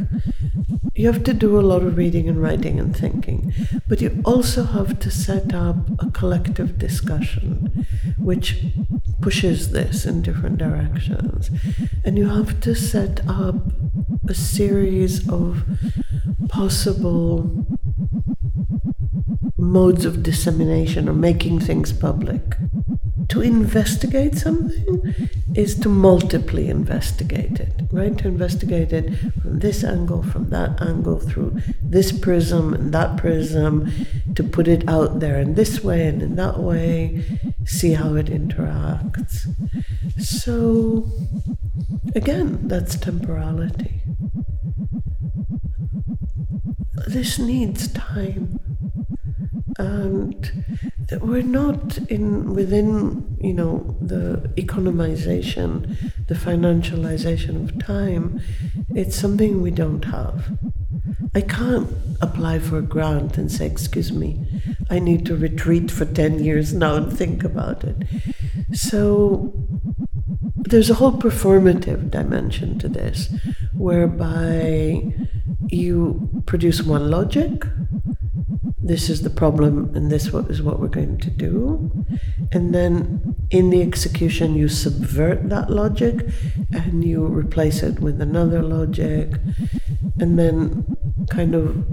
you 0.96 1.12
have 1.12 1.24
to 1.24 1.34
do 1.34 1.60
a 1.60 1.62
lot 1.62 1.84
of 1.84 1.98
reading 1.98 2.28
and 2.28 2.42
writing 2.42 2.80
and 2.80 2.96
thinking, 2.96 3.54
but 3.88 4.02
you 4.02 4.22
also 4.26 4.64
have 4.64 5.00
to 5.00 5.10
set 5.10 5.54
up 5.54 5.78
a 6.00 6.12
collective 6.12 6.78
discussion 6.78 7.86
which 8.18 8.64
pushes 9.22 9.72
this 9.72 10.06
in 10.06 10.22
different 10.22 10.58
directions. 10.58 11.50
And 12.04 12.18
you 12.18 12.28
have 12.28 12.60
to 12.62 12.76
set 12.76 13.22
up 13.28 13.56
a 14.28 14.34
series 14.34 15.28
of 15.30 15.64
possible 16.50 17.66
modes 19.58 20.06
of 20.06 20.24
dissemination 20.24 21.08
or 21.08 21.14
making 21.14 21.60
things 21.60 21.94
public 21.94 22.58
to 23.30 23.42
investigate 23.42 24.36
something 24.36 25.30
is 25.56 25.80
to 25.80 25.88
multiply 25.88 26.62
investigate 26.62 27.60
it, 27.60 27.91
right? 28.02 28.18
To 28.18 28.28
investigate 28.28 28.92
it 28.94 29.14
from 29.42 29.60
this 29.60 29.84
angle, 29.84 30.24
from 30.24 30.50
that 30.50 30.82
angle, 30.82 31.20
through 31.20 31.62
this 31.84 32.12
prism 32.12 32.74
and 32.74 32.92
that 32.94 33.18
prism, 33.18 33.92
to 34.36 34.44
put 34.44 34.68
it 34.68 34.88
out 34.90 35.20
there 35.20 35.40
in 35.40 35.54
this 35.54 35.84
way 35.84 36.08
and 36.08 36.22
in 36.22 36.36
that 36.36 36.60
way, 36.60 37.24
see 37.66 37.94
how 37.94 38.16
it 38.16 38.26
interacts. 38.26 39.48
So, 40.20 41.06
again, 42.16 42.68
that's 42.68 42.96
temporality. 42.98 44.02
This 47.08 47.38
needs 47.38 47.88
time. 47.90 48.60
And 49.78 50.66
we're 51.20 51.42
not 51.44 51.98
in 52.10 52.54
within 52.54 53.38
you 53.42 53.54
know 53.54 53.98
the 54.00 54.38
economization 54.56 55.98
the 56.28 56.36
financialization 56.36 57.64
of 57.64 57.78
time 57.86 58.40
it's 58.96 59.16
something 59.16 59.62
we 59.62 59.72
don't 59.72 60.06
have. 60.06 60.58
I 61.34 61.42
can't 61.42 61.90
apply 62.22 62.60
for 62.60 62.78
a 62.78 62.82
grant 62.82 63.38
and 63.38 63.52
say 63.52 63.66
excuse 63.66 64.12
me 64.12 64.46
i 64.90 65.00
need 65.00 65.26
to 65.26 65.36
retreat 65.36 65.90
for 65.90 66.06
10 66.06 66.44
years 66.44 66.74
now 66.74 66.96
and 66.96 67.18
think 67.18 67.44
about 67.44 67.84
it. 67.84 67.96
So 68.74 69.54
there's 70.56 70.90
a 70.90 70.96
whole 70.96 71.14
performative 71.14 72.12
dimension 72.12 72.78
to 72.80 72.88
this 72.90 73.34
whereby 73.74 75.14
you 75.68 76.44
produce 76.46 76.82
one 76.82 77.10
logic 77.10 77.64
this 78.84 79.10
is 79.10 79.22
the 79.22 79.30
problem 79.30 79.94
and 79.96 80.12
this 80.12 80.28
is 80.28 80.62
what 80.62 80.80
we're 80.80 80.88
going 80.88 81.18
to 81.20 81.30
do. 81.30 82.06
And 82.52 82.74
then 82.74 83.36
in 83.52 83.70
the 83.70 83.82
execution, 83.82 84.56
you 84.56 84.68
subvert 84.68 85.50
that 85.50 85.70
logic 85.70 86.26
and 86.72 87.04
you 87.06 87.26
replace 87.26 87.84
it 87.84 88.00
with 88.00 88.20
another 88.20 88.64
logic. 88.64 89.34
And 90.20 90.38
then, 90.38 90.98
kind 91.30 91.54
of, 91.56 91.86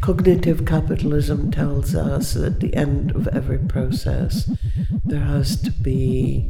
cognitive 0.00 0.64
capitalism 0.64 1.50
tells 1.50 1.94
us 1.94 2.34
that 2.34 2.44
at 2.44 2.60
the 2.60 2.74
end 2.74 3.10
of 3.16 3.26
every 3.28 3.58
process, 3.58 4.50
there 5.04 5.20
has 5.20 5.60
to 5.62 5.70
be 5.70 6.48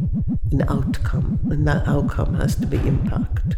an 0.52 0.62
outcome, 0.68 1.40
and 1.50 1.66
that 1.66 1.86
outcome 1.88 2.34
has 2.34 2.56
to 2.56 2.66
be 2.66 2.76
impact. 2.78 3.56